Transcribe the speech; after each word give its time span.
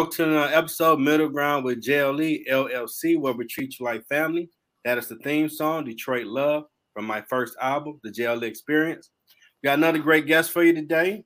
Welcome 0.00 0.16
to 0.16 0.24
another 0.24 0.54
episode, 0.54 0.98
Middle 0.98 1.28
Ground 1.28 1.62
with 1.62 1.84
JLE 1.84 2.48
LLC, 2.50 3.20
where 3.20 3.34
we 3.34 3.46
treat 3.46 3.78
you 3.78 3.84
like 3.84 4.02
family. 4.06 4.48
That 4.86 4.96
is 4.96 5.08
the 5.08 5.16
theme 5.16 5.50
song, 5.50 5.84
Detroit 5.84 6.26
Love, 6.26 6.64
from 6.94 7.04
my 7.04 7.20
first 7.28 7.54
album, 7.60 8.00
The 8.02 8.08
JLE 8.08 8.44
Experience. 8.44 9.10
We 9.62 9.66
got 9.66 9.76
another 9.76 9.98
great 9.98 10.24
guest 10.24 10.52
for 10.52 10.64
you 10.64 10.72
today. 10.72 11.24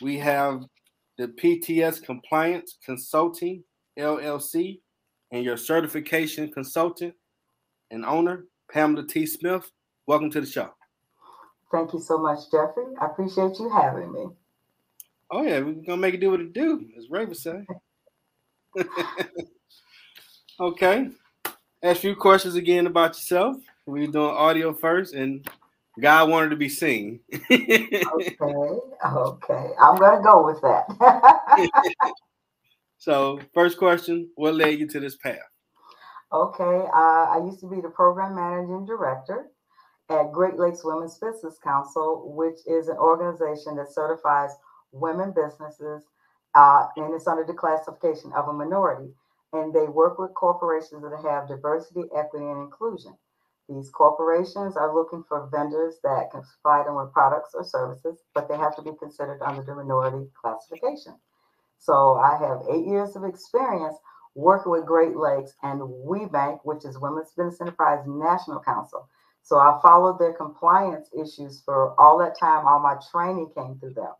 We 0.00 0.16
have 0.20 0.62
the 1.18 1.28
PTS 1.28 2.02
Compliance 2.02 2.78
Consulting 2.82 3.62
LLC 3.98 4.80
and 5.30 5.44
your 5.44 5.58
certification 5.58 6.50
consultant 6.50 7.12
and 7.90 8.06
owner, 8.06 8.46
Pamela 8.72 9.06
T. 9.06 9.26
Smith. 9.26 9.70
Welcome 10.06 10.30
to 10.30 10.40
the 10.40 10.46
show. 10.46 10.70
Thank 11.70 11.92
you 11.92 12.00
so 12.00 12.16
much, 12.16 12.38
Jeffrey. 12.50 12.84
I 12.98 13.04
appreciate 13.04 13.58
you 13.58 13.68
having 13.68 14.10
me. 14.14 14.28
Oh 15.34 15.42
yeah, 15.42 15.60
we're 15.60 15.72
gonna 15.72 15.96
make 15.96 16.12
it 16.12 16.20
do 16.20 16.30
what 16.30 16.40
it 16.40 16.52
do, 16.52 16.86
as 16.98 17.08
Ray 17.08 17.24
would 17.24 17.38
say. 17.38 17.64
okay. 20.60 21.08
Ask 21.82 21.98
a 21.98 22.00
few 22.00 22.14
questions 22.14 22.54
again 22.54 22.86
about 22.86 23.12
yourself. 23.12 23.56
We're 23.86 24.08
doing 24.08 24.26
audio 24.30 24.74
first, 24.74 25.14
and 25.14 25.48
God 25.98 26.28
wanted 26.28 26.50
to 26.50 26.56
be 26.56 26.68
seen. 26.68 27.20
okay, 27.50 28.36
okay. 28.42 29.70
I'm 29.80 29.96
gonna 29.96 30.22
go 30.22 30.44
with 30.44 30.60
that. 30.60 30.84
so, 32.98 33.40
first 33.54 33.78
question: 33.78 34.28
What 34.34 34.54
led 34.54 34.78
you 34.78 34.86
to 34.88 35.00
this 35.00 35.16
path? 35.16 35.38
Okay, 36.30 36.86
uh, 36.94 37.26
I 37.30 37.40
used 37.42 37.60
to 37.60 37.70
be 37.70 37.80
the 37.80 37.88
program 37.88 38.34
managing 38.34 38.84
director 38.84 39.46
at 40.10 40.30
Great 40.30 40.58
Lakes 40.58 40.84
Women's 40.84 41.18
Business 41.18 41.56
Council, 41.64 42.34
which 42.36 42.58
is 42.66 42.88
an 42.88 42.98
organization 42.98 43.76
that 43.76 43.94
certifies 43.94 44.50
women 44.92 45.32
businesses, 45.34 46.04
uh, 46.54 46.86
and 46.96 47.14
it's 47.14 47.26
under 47.26 47.44
the 47.44 47.54
classification 47.54 48.32
of 48.34 48.48
a 48.48 48.52
minority. 48.52 49.12
And 49.52 49.74
they 49.74 49.86
work 49.86 50.18
with 50.18 50.34
corporations 50.34 51.02
that 51.02 51.18
have 51.24 51.48
diversity, 51.48 52.04
equity, 52.16 52.46
and 52.46 52.62
inclusion. 52.62 53.16
These 53.68 53.90
corporations 53.90 54.76
are 54.76 54.94
looking 54.94 55.24
for 55.28 55.48
vendors 55.52 55.96
that 56.02 56.30
can 56.30 56.42
supply 56.44 56.82
them 56.84 56.96
with 56.96 57.12
products 57.12 57.54
or 57.54 57.64
services, 57.64 58.18
but 58.34 58.48
they 58.48 58.56
have 58.56 58.74
to 58.76 58.82
be 58.82 58.92
considered 58.98 59.40
under 59.42 59.62
the 59.62 59.74
minority 59.74 60.28
classification. 60.40 61.14
So 61.78 62.14
I 62.14 62.36
have 62.38 62.62
eight 62.70 62.86
years 62.86 63.16
of 63.16 63.24
experience 63.24 63.96
working 64.34 64.72
with 64.72 64.86
Great 64.86 65.16
Lakes 65.16 65.54
and 65.62 65.80
WBENC, 65.80 66.60
which 66.64 66.84
is 66.84 66.98
Women's 66.98 67.32
Business 67.36 67.60
Enterprise 67.60 68.04
National 68.06 68.60
Council. 68.60 69.08
So 69.42 69.58
I 69.58 69.78
followed 69.82 70.18
their 70.18 70.32
compliance 70.32 71.08
issues 71.12 71.62
for 71.64 71.98
all 72.00 72.18
that 72.18 72.38
time. 72.38 72.66
All 72.66 72.80
my 72.80 72.96
training 73.10 73.50
came 73.54 73.78
through 73.78 73.94
them. 73.94 74.12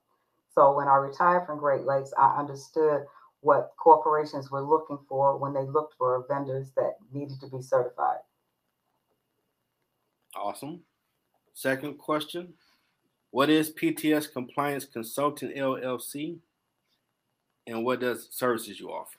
So 0.55 0.77
when 0.77 0.89
I 0.89 0.97
retired 0.97 1.47
from 1.47 1.59
Great 1.59 1.85
Lakes, 1.85 2.13
I 2.19 2.37
understood 2.39 3.05
what 3.41 3.73
corporations 3.77 4.51
were 4.51 4.63
looking 4.63 4.99
for 5.09 5.37
when 5.37 5.53
they 5.53 5.65
looked 5.65 5.95
for 5.99 6.25
vendors 6.29 6.71
that 6.77 6.97
needed 7.13 7.41
to 7.41 7.49
be 7.49 7.61
certified. 7.61 8.19
Awesome. 10.35 10.81
Second 11.55 11.99
question 11.99 12.55
What 13.31 13.51
is 13.51 13.71
PTS 13.71 14.33
Compliance 14.33 14.85
Consulting 14.85 15.51
LLC 15.51 16.39
and 17.67 17.85
what 17.85 18.01
does 18.01 18.29
services 18.31 18.79
you 18.79 18.89
offer? 18.91 19.19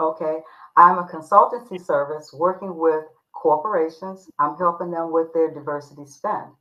Okay, 0.00 0.38
I'm 0.76 0.98
a 0.98 1.08
consultancy 1.08 1.84
service 1.84 2.32
working 2.32 2.76
with 2.76 3.04
corporations. 3.32 4.28
I'm 4.38 4.56
helping 4.56 4.90
them 4.90 5.12
with 5.12 5.32
their 5.32 5.52
diversity 5.52 6.06
spend. 6.06 6.52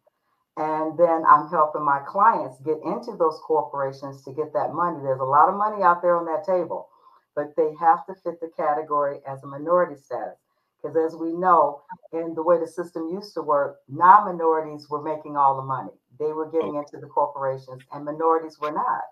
And 0.57 0.97
then 0.97 1.23
I'm 1.29 1.49
helping 1.49 1.85
my 1.85 1.99
clients 1.99 2.59
get 2.65 2.79
into 2.83 3.15
those 3.15 3.39
corporations 3.45 4.23
to 4.23 4.33
get 4.33 4.53
that 4.53 4.73
money. 4.73 4.97
There's 5.03 5.19
a 5.19 5.23
lot 5.23 5.49
of 5.49 5.55
money 5.55 5.83
out 5.83 6.01
there 6.01 6.17
on 6.17 6.25
that 6.25 6.45
table, 6.45 6.89
but 7.35 7.55
they 7.55 7.75
have 7.79 8.07
to 8.07 8.15
fit 8.23 8.41
the 8.41 8.49
category 8.57 9.19
as 9.27 9.43
a 9.43 9.47
minority 9.47 10.01
status. 10.01 10.37
Because 10.81 10.97
as 10.97 11.15
we 11.15 11.31
know, 11.33 11.81
in 12.11 12.33
the 12.33 12.41
way 12.41 12.59
the 12.59 12.67
system 12.67 13.09
used 13.09 13.35
to 13.35 13.43
work, 13.43 13.77
non 13.87 14.25
minorities 14.25 14.89
were 14.89 15.01
making 15.01 15.37
all 15.37 15.55
the 15.55 15.61
money. 15.61 15.91
They 16.19 16.33
were 16.33 16.49
getting 16.49 16.75
into 16.75 16.97
the 16.99 17.07
corporations, 17.07 17.83
and 17.91 18.03
minorities 18.03 18.59
were 18.59 18.71
not. 18.71 19.03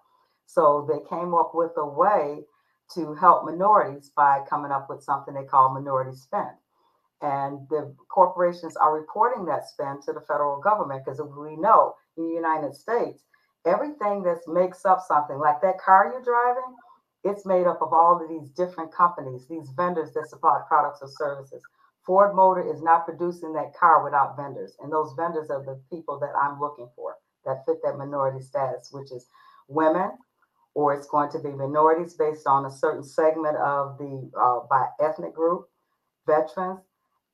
So 0.47 0.88
they 0.89 1.07
came 1.09 1.33
up 1.35 1.51
with 1.53 1.72
a 1.77 1.85
way 1.85 2.41
to 2.94 3.13
help 3.16 3.45
minorities 3.45 4.12
by 4.16 4.41
coming 4.50 4.72
up 4.72 4.89
with 4.89 5.03
something 5.03 5.33
they 5.33 5.44
call 5.44 5.73
minority 5.73 6.16
spend 6.16 6.50
and 7.21 7.67
the 7.69 7.93
corporations 8.09 8.75
are 8.75 8.93
reporting 8.99 9.45
that 9.45 9.67
spend 9.67 10.01
to 10.03 10.13
the 10.13 10.21
federal 10.21 10.59
government 10.59 11.03
because 11.05 11.21
we 11.21 11.55
know 11.55 11.95
in 12.17 12.27
the 12.27 12.33
United 12.33 12.75
States, 12.75 13.23
everything 13.65 14.23
that 14.23 14.39
makes 14.47 14.85
up 14.85 14.99
something 15.07 15.37
like 15.37 15.61
that 15.61 15.79
car 15.79 16.11
you're 16.11 16.23
driving, 16.23 16.75
it's 17.23 17.45
made 17.45 17.65
up 17.65 17.81
of 17.81 17.93
all 17.93 18.21
of 18.21 18.29
these 18.29 18.49
different 18.51 18.93
companies, 18.93 19.47
these 19.49 19.69
vendors 19.75 20.13
that 20.13 20.29
supply 20.29 20.61
products 20.67 20.99
or 21.01 21.09
services. 21.09 21.61
Ford 22.05 22.35
Motor 22.35 22.71
is 22.71 22.83
not 22.83 23.05
producing 23.05 23.53
that 23.53 23.73
car 23.73 24.03
without 24.03 24.37
vendors, 24.37 24.75
and 24.79 24.91
those 24.91 25.13
vendors 25.17 25.49
are 25.49 25.63
the 25.63 25.81
people 25.89 26.19
that 26.19 26.33
I'm 26.39 26.59
looking 26.59 26.87
for 26.95 27.15
that 27.45 27.65
fit 27.65 27.77
that 27.83 27.97
minority 27.97 28.41
status, 28.41 28.89
which 28.91 29.11
is 29.11 29.27
women, 29.67 30.11
or 30.73 30.93
it's 30.93 31.07
going 31.07 31.31
to 31.31 31.39
be 31.39 31.49
minorities 31.49 32.13
based 32.15 32.47
on 32.47 32.65
a 32.65 32.71
certain 32.71 33.03
segment 33.03 33.57
of 33.57 33.97
the 33.97 34.29
uh, 34.39 34.59
by 34.69 34.85
ethnic 34.99 35.33
group, 35.33 35.67
veterans, 36.27 36.81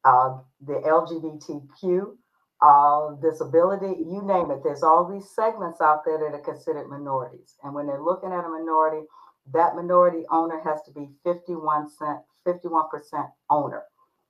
uh, 0.03 0.37
the 0.65 0.81
LGBTQ, 0.85 2.15
uh, 2.61 3.15
disability, 3.21 3.99
you 3.99 4.21
name 4.23 4.51
it. 4.51 4.61
There's 4.63 4.83
all 4.83 5.11
these 5.11 5.29
segments 5.35 5.81
out 5.81 6.03
there 6.05 6.17
that 6.19 6.35
are 6.35 6.41
considered 6.41 6.89
minorities. 6.89 7.55
And 7.63 7.73
when 7.73 7.87
they're 7.87 8.01
looking 8.01 8.31
at 8.31 8.45
a 8.45 8.49
minority, 8.49 9.05
that 9.53 9.75
minority 9.75 10.23
owner 10.29 10.61
has 10.63 10.81
to 10.83 10.91
be 10.91 11.09
51 11.23 11.89
cent, 11.89 12.19
51% 12.45 13.31
owner. 13.49 13.83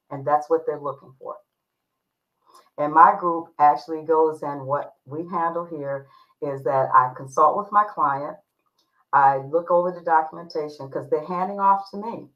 And 0.09 0.25
that's 0.25 0.49
what 0.49 0.65
they're 0.65 0.79
looking 0.79 1.13
for. 1.19 1.35
And 2.77 2.93
my 2.93 3.15
group 3.19 3.47
actually 3.59 4.03
goes 4.03 4.43
in 4.43 4.65
what 4.65 4.93
we 5.05 5.27
handle 5.27 5.65
here 5.65 6.07
is 6.41 6.63
that 6.63 6.89
I 6.93 7.13
consult 7.15 7.57
with 7.57 7.71
my 7.71 7.83
client. 7.83 8.37
I 9.13 9.37
look 9.37 9.69
over 9.69 9.91
the 9.91 10.01
documentation 10.01 10.87
because 10.87 11.09
they're 11.09 11.25
handing 11.25 11.59
off 11.59 11.91
to 11.91 11.97
me. 11.97 12.27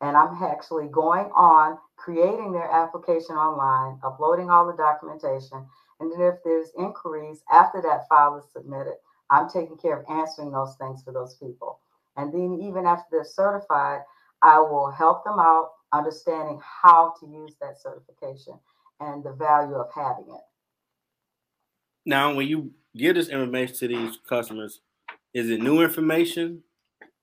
And 0.00 0.16
I'm 0.16 0.42
actually 0.42 0.88
going 0.88 1.30
on 1.34 1.78
creating 1.96 2.52
their 2.52 2.70
application 2.70 3.36
online, 3.36 3.98
uploading 4.04 4.50
all 4.50 4.66
the 4.66 4.76
documentation. 4.76 5.66
And 6.00 6.12
then 6.12 6.20
if 6.20 6.36
there's 6.44 6.70
inquiries 6.78 7.42
after 7.50 7.80
that 7.82 8.08
file 8.08 8.36
is 8.36 8.44
submitted, 8.52 8.94
I'm 9.30 9.48
taking 9.48 9.76
care 9.76 9.98
of 9.98 10.06
answering 10.08 10.52
those 10.52 10.76
things 10.76 11.02
for 11.02 11.12
those 11.12 11.34
people. 11.34 11.80
And 12.16 12.32
then 12.32 12.60
even 12.62 12.86
after 12.86 13.04
they're 13.10 13.24
certified, 13.24 14.00
I 14.42 14.58
will 14.58 14.90
help 14.90 15.24
them 15.24 15.38
out 15.38 15.70
understanding 15.92 16.60
how 16.62 17.14
to 17.20 17.26
use 17.26 17.56
that 17.60 17.80
certification 17.80 18.54
and 19.00 19.24
the 19.24 19.32
value 19.32 19.74
of 19.74 19.88
having 19.94 20.26
it. 20.28 20.40
Now, 22.04 22.34
when 22.34 22.46
you 22.46 22.72
give 22.96 23.16
this 23.16 23.28
information 23.28 23.76
to 23.76 23.88
these 23.88 24.18
customers, 24.28 24.80
is 25.34 25.50
it 25.50 25.60
new 25.60 25.82
information 25.82 26.62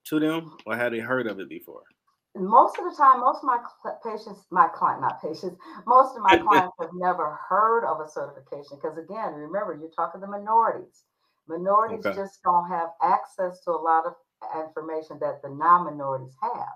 to 0.05 0.19
them 0.19 0.57
or 0.65 0.75
have 0.75 0.91
they 0.91 0.99
heard 0.99 1.27
of 1.27 1.39
it 1.39 1.49
before? 1.49 1.83
Most 2.35 2.79
of 2.79 2.85
the 2.85 2.95
time, 2.95 3.19
most 3.19 3.39
of 3.39 3.43
my 3.43 3.59
patients, 4.03 4.45
my 4.49 4.67
client, 4.67 5.01
not 5.01 5.21
patients, 5.21 5.57
most 5.85 6.15
of 6.15 6.23
my 6.23 6.37
clients 6.43 6.73
have 6.79 6.89
never 6.93 7.37
heard 7.47 7.85
of 7.85 8.01
a 8.01 8.09
certification 8.09 8.77
because, 8.81 8.97
again, 8.97 9.33
remember, 9.33 9.77
you're 9.79 9.91
talking 9.91 10.21
to 10.21 10.27
minorities. 10.27 11.03
Minorities 11.47 12.05
okay. 12.05 12.15
just 12.15 12.41
don't 12.43 12.69
have 12.69 12.89
access 13.03 13.59
to 13.65 13.71
a 13.71 13.77
lot 13.77 14.05
of 14.05 14.13
information 14.65 15.17
that 15.19 15.41
the 15.41 15.49
non 15.49 15.85
minorities 15.85 16.35
have. 16.41 16.73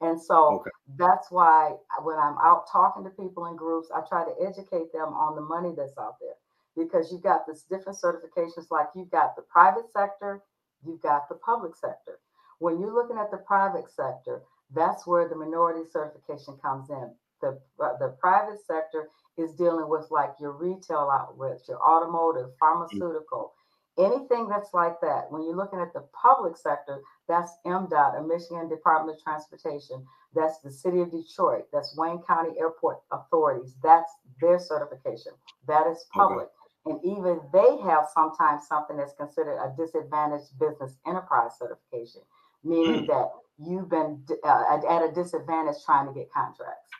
And 0.00 0.20
so 0.20 0.60
okay. 0.60 0.70
that's 0.98 1.30
why 1.30 1.72
when 2.02 2.18
I'm 2.18 2.36
out 2.42 2.64
talking 2.70 3.04
to 3.04 3.10
people 3.10 3.46
in 3.46 3.56
groups, 3.56 3.88
I 3.94 4.00
try 4.08 4.24
to 4.24 4.34
educate 4.46 4.92
them 4.92 5.14
on 5.14 5.34
the 5.34 5.40
money 5.40 5.72
that's 5.76 5.96
out 5.98 6.16
there 6.20 6.36
because 6.76 7.10
you've 7.10 7.22
got 7.22 7.46
this 7.46 7.62
different 7.70 7.98
certifications 7.98 8.70
like 8.70 8.88
you've 8.94 9.10
got 9.10 9.36
the 9.36 9.42
private 9.42 9.90
sector, 9.92 10.42
you've 10.84 11.00
got 11.00 11.28
the 11.28 11.36
public 11.36 11.74
sector. 11.76 12.18
When 12.58 12.80
you're 12.80 12.92
looking 12.92 13.18
at 13.18 13.30
the 13.30 13.38
private 13.38 13.88
sector, 13.90 14.42
that's 14.72 15.06
where 15.06 15.28
the 15.28 15.36
minority 15.36 15.88
certification 15.90 16.56
comes 16.62 16.90
in. 16.90 17.10
The, 17.40 17.60
uh, 17.82 17.98
the 17.98 18.16
private 18.20 18.58
sector 18.66 19.08
is 19.36 19.52
dealing 19.52 19.88
with 19.88 20.06
like 20.10 20.34
your 20.40 20.52
retail 20.52 21.10
outlets, 21.12 21.68
your 21.68 21.80
automotive, 21.82 22.50
pharmaceutical, 22.58 23.52
anything 23.98 24.48
that's 24.48 24.72
like 24.72 25.00
that. 25.02 25.30
When 25.30 25.42
you're 25.42 25.56
looking 25.56 25.80
at 25.80 25.92
the 25.92 26.04
public 26.12 26.56
sector, 26.56 27.00
that's 27.28 27.52
MDOT, 27.66 28.20
a 28.20 28.22
Michigan 28.22 28.68
Department 28.68 29.18
of 29.18 29.22
Transportation. 29.22 30.04
That's 30.34 30.58
the 30.58 30.70
city 30.70 31.00
of 31.00 31.10
Detroit. 31.10 31.66
That's 31.72 31.96
Wayne 31.96 32.20
County 32.26 32.58
Airport 32.58 32.98
Authorities. 33.12 33.74
That's 33.82 34.10
their 34.40 34.58
certification. 34.58 35.32
That 35.68 35.86
is 35.86 36.06
public. 36.12 36.46
Okay. 36.46 36.50
And 36.86 37.00
even 37.04 37.40
they 37.52 37.78
have 37.82 38.06
sometimes 38.12 38.66
something 38.68 38.96
that's 38.96 39.14
considered 39.14 39.56
a 39.56 39.74
disadvantaged 39.76 40.58
business 40.58 40.96
enterprise 41.06 41.52
certification, 41.58 42.20
meaning 42.62 43.04
mm. 43.04 43.06
that 43.06 43.30
you've 43.58 43.88
been 43.88 44.24
uh, 44.44 44.80
at 44.88 45.02
a 45.02 45.12
disadvantage 45.14 45.76
trying 45.84 46.06
to 46.06 46.12
get 46.12 46.32
contracts. 46.32 46.90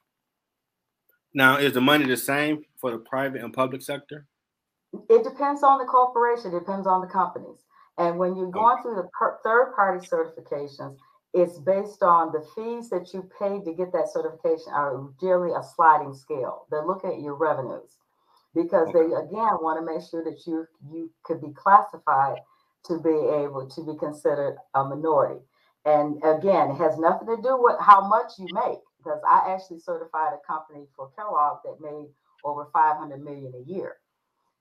Now, 1.35 1.57
is 1.57 1.73
the 1.73 1.81
money 1.81 2.07
the 2.07 2.17
same 2.17 2.65
for 2.77 2.93
the 2.93 2.99
private 2.99 3.43
and 3.43 3.53
public 3.53 3.83
sector? 3.83 4.27
It 5.11 5.25
depends 5.25 5.65
on 5.65 5.79
the 5.79 5.85
corporation, 5.85 6.55
it 6.55 6.61
depends 6.61 6.87
on 6.87 7.01
the 7.01 7.09
companies. 7.09 7.65
And 7.99 8.19
when 8.19 8.37
you're 8.37 8.51
going 8.51 8.83
through 8.83 8.97
the 8.97 9.09
per- 9.19 9.39
third 9.43 9.75
party 9.75 10.07
certifications, 10.07 10.97
it's 11.33 11.59
based 11.59 12.03
on 12.03 12.31
the 12.31 12.47
fees 12.55 12.89
that 12.91 13.13
you 13.13 13.29
paid 13.39 13.65
to 13.65 13.75
get 13.75 13.93
that 13.93 14.09
certification 14.13 14.73
are 14.73 15.09
generally 15.21 15.53
a 15.53 15.63
sliding 15.75 16.15
scale. 16.15 16.67
They're 16.71 16.87
looking 16.87 17.11
at 17.11 17.21
your 17.21 17.35
revenues 17.35 17.99
because 18.55 18.89
okay. 18.89 18.99
they 18.99 19.05
again 19.07 19.59
want 19.61 19.81
to 19.81 19.85
make 19.85 20.09
sure 20.09 20.23
that 20.23 20.47
you 20.47 20.67
you 20.93 21.11
could 21.25 21.41
be 21.41 21.53
classified 21.55 22.39
to 22.87 22.99
be 23.01 23.11
able 23.11 23.69
to 23.69 23.85
be 23.85 23.99
considered 23.99 24.59
a 24.75 24.85
minority. 24.85 25.41
And 25.85 26.17
again, 26.25 26.71
it 26.71 26.77
has 26.77 26.99
nothing 26.99 27.29
to 27.29 27.43
do 27.43 27.57
with 27.61 27.77
how 27.81 28.09
much 28.09 28.33
you 28.39 28.47
make 28.53 28.81
because 28.99 29.21
I 29.29 29.53
actually 29.53 29.81
certified 29.81 30.33
a 30.33 30.47
company 30.47 30.87
for 30.97 31.11
Kellogg 31.17 31.59
that 31.65 31.81
made 31.81 32.09
over 32.45 32.69
500 32.73 33.23
million 33.23 33.53
a 33.55 33.71
year. 33.71 33.97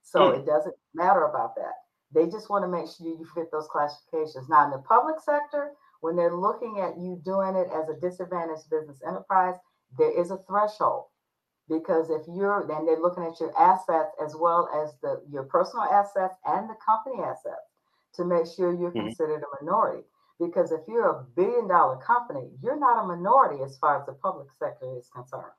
So 0.02 0.20
mm. 0.20 0.38
it 0.38 0.46
doesn't 0.46 0.74
matter 0.94 1.24
about 1.24 1.56
that. 1.56 1.72
They 2.14 2.26
just 2.26 2.50
want 2.50 2.64
to 2.64 2.68
make 2.68 2.86
sure 2.86 3.06
you 3.06 3.26
fit 3.34 3.50
those 3.50 3.66
classifications. 3.68 4.48
Now, 4.48 4.66
in 4.66 4.70
the 4.70 4.78
public 4.78 5.16
sector, 5.24 5.72
when 6.00 6.16
they're 6.16 6.36
looking 6.36 6.80
at 6.80 6.98
you 6.98 7.20
doing 7.24 7.56
it 7.56 7.68
as 7.74 7.88
a 7.88 7.98
disadvantaged 8.00 8.68
business 8.70 9.00
enterprise, 9.06 9.54
there 9.96 10.12
is 10.18 10.30
a 10.30 10.38
threshold 10.46 11.06
because 11.68 12.10
if 12.10 12.22
you're 12.28 12.66
then 12.68 12.84
they're 12.84 13.00
looking 13.00 13.24
at 13.24 13.40
your 13.40 13.56
assets 13.58 14.10
as 14.22 14.34
well 14.36 14.68
as 14.74 14.92
the 15.02 15.22
your 15.30 15.44
personal 15.44 15.84
assets 15.84 16.34
and 16.44 16.68
the 16.68 16.76
company 16.84 17.22
assets 17.22 17.72
to 18.14 18.24
make 18.24 18.46
sure 18.46 18.74
you're 18.74 18.90
mm-hmm. 18.90 19.06
considered 19.06 19.42
a 19.42 19.64
minority. 19.64 20.04
Because 20.40 20.72
if 20.72 20.80
you're 20.88 21.10
a 21.10 21.24
billion 21.36 21.68
dollar 21.68 21.96
company, 21.96 22.48
you're 22.62 22.78
not 22.78 23.04
a 23.04 23.06
minority 23.06 23.62
as 23.62 23.78
far 23.78 24.00
as 24.00 24.06
the 24.06 24.14
public 24.14 24.48
sector 24.58 24.98
is 24.98 25.08
concerned. 25.14 25.52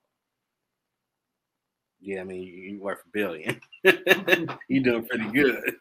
Yeah, 2.02 2.22
I 2.22 2.24
mean, 2.24 2.44
you're 2.44 2.80
worth 2.80 3.00
a 3.06 3.10
billion. 3.12 3.60
you're 3.84 4.84
doing 4.84 5.06
pretty 5.06 5.32
good. 5.32 5.76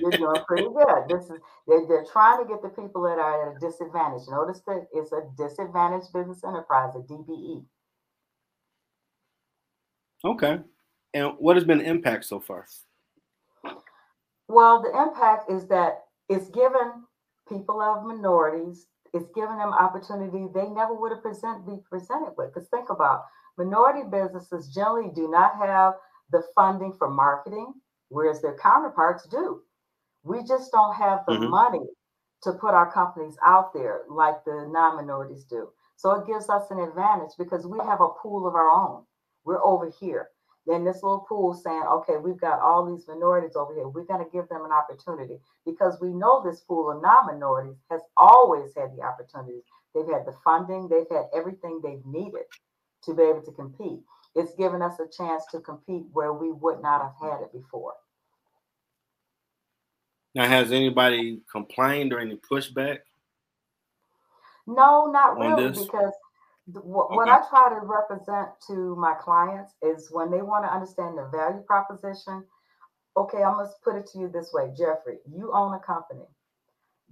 you're 0.00 0.10
doing 0.10 0.42
pretty 0.46 0.64
good. 0.64 1.08
This 1.08 1.24
is 1.30 1.38
they're, 1.66 1.86
they're 1.86 2.04
trying 2.12 2.42
to 2.42 2.48
get 2.48 2.60
the 2.60 2.68
people 2.68 3.02
that 3.04 3.18
are 3.18 3.50
at 3.50 3.56
a 3.56 3.60
disadvantage. 3.60 4.22
Notice 4.28 4.60
that 4.66 4.86
it's 4.92 5.12
a 5.12 5.22
disadvantaged 5.38 6.12
business 6.12 6.42
enterprise, 6.44 6.94
a 6.96 6.98
DBE. 6.98 7.64
Okay. 10.24 10.58
And 11.14 11.32
what 11.38 11.56
has 11.56 11.64
been 11.64 11.78
the 11.78 11.88
impact 11.88 12.24
so 12.24 12.40
far? 12.40 12.66
Well, 14.48 14.82
the 14.82 14.90
impact 14.90 15.50
is 15.50 15.66
that 15.68 16.04
it's 16.28 16.48
given 16.50 17.04
people 17.50 17.82
of 17.82 18.04
minorities, 18.04 18.86
it's 19.12 19.28
giving 19.34 19.58
them 19.58 19.74
opportunity 19.74 20.46
they 20.54 20.68
never 20.68 20.94
would 20.94 21.12
have 21.12 21.22
present, 21.22 21.66
be 21.66 21.76
presented 21.90 22.32
with. 22.38 22.54
Because 22.54 22.68
think 22.68 22.88
about 22.90 23.24
minority 23.58 24.08
businesses 24.08 24.72
generally 24.72 25.10
do 25.14 25.28
not 25.28 25.56
have 25.56 25.94
the 26.30 26.42
funding 26.54 26.94
for 26.96 27.10
marketing, 27.10 27.74
whereas 28.08 28.40
their 28.40 28.56
counterparts 28.56 29.26
do. 29.26 29.62
We 30.22 30.44
just 30.44 30.70
don't 30.70 30.94
have 30.94 31.20
the 31.26 31.34
mm-hmm. 31.34 31.50
money 31.50 31.86
to 32.42 32.52
put 32.52 32.74
our 32.74 32.90
companies 32.92 33.36
out 33.44 33.74
there 33.74 34.02
like 34.08 34.44
the 34.44 34.68
non 34.70 34.96
minorities 34.96 35.44
do. 35.44 35.68
So 35.96 36.12
it 36.12 36.26
gives 36.26 36.48
us 36.48 36.70
an 36.70 36.78
advantage 36.78 37.32
because 37.36 37.66
we 37.66 37.78
have 37.78 38.00
a 38.00 38.08
pool 38.22 38.46
of 38.46 38.54
our 38.54 38.70
own. 38.70 39.04
We're 39.44 39.62
over 39.62 39.90
here. 40.00 40.28
Then 40.66 40.84
this 40.84 41.02
little 41.02 41.26
pool 41.28 41.54
saying, 41.54 41.82
okay, 41.90 42.16
we've 42.16 42.40
got 42.40 42.60
all 42.60 42.84
these 42.84 43.08
minorities 43.08 43.56
over 43.56 43.74
here. 43.74 43.88
We're 43.88 44.04
going 44.04 44.24
to 44.24 44.30
give 44.30 44.48
them 44.48 44.64
an 44.64 44.72
opportunity 44.72 45.38
because 45.64 45.98
we 46.00 46.08
know 46.12 46.42
this 46.44 46.60
pool 46.60 46.90
of 46.90 47.02
non 47.02 47.26
minorities 47.26 47.78
has 47.90 48.02
always 48.16 48.72
had 48.76 48.94
the 48.96 49.02
opportunities. 49.02 49.62
They've 49.94 50.06
had 50.06 50.26
the 50.26 50.34
funding, 50.44 50.88
they've 50.88 51.10
had 51.10 51.26
everything 51.34 51.80
they've 51.82 52.04
needed 52.04 52.44
to 53.04 53.14
be 53.14 53.22
able 53.22 53.42
to 53.42 53.52
compete. 53.52 54.00
It's 54.34 54.54
given 54.54 54.82
us 54.82 55.00
a 55.00 55.08
chance 55.08 55.44
to 55.50 55.60
compete 55.60 56.04
where 56.12 56.32
we 56.32 56.52
would 56.52 56.82
not 56.82 57.02
have 57.02 57.14
had 57.20 57.42
it 57.42 57.52
before. 57.52 57.94
Now, 60.34 60.46
has 60.46 60.70
anybody 60.70 61.40
complained 61.50 62.12
or 62.12 62.20
any 62.20 62.36
pushback? 62.36 62.98
No, 64.66 65.10
not 65.10 65.36
really, 65.36 65.70
because 65.70 66.12
what, 66.66 67.10
okay. 67.10 67.30
I 67.30 67.42
try 67.48 67.68
to 67.70 67.80
represent 67.84 68.50
to 68.68 68.96
my 68.96 69.14
clients 69.14 69.72
is 69.82 70.08
when 70.10 70.30
they 70.30 70.42
want 70.42 70.64
to 70.64 70.72
understand 70.72 71.18
the 71.18 71.28
value 71.32 71.62
proposition. 71.66 72.44
Okay, 73.16 73.42
I 73.42 73.50
must 73.54 73.82
put 73.82 73.96
it 73.96 74.06
to 74.12 74.18
you 74.18 74.28
this 74.28 74.50
way, 74.52 74.72
Jeffrey. 74.76 75.18
You 75.30 75.52
own 75.52 75.74
a 75.74 75.80
company. 75.80 76.26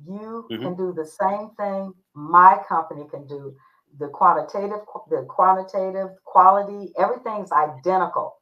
You 0.07 0.47
mm-hmm. 0.51 0.63
can 0.63 0.77
do 0.77 0.93
the 0.93 1.07
same 1.07 1.51
thing 1.57 1.93
my 2.15 2.59
company 2.69 3.05
can 3.11 3.27
do. 3.27 3.55
The 3.99 4.09
quantitative, 4.09 4.81
the 5.11 5.27
quantitative 5.29 6.11
quality, 6.25 6.93
everything's 6.99 7.51
identical. 7.51 8.37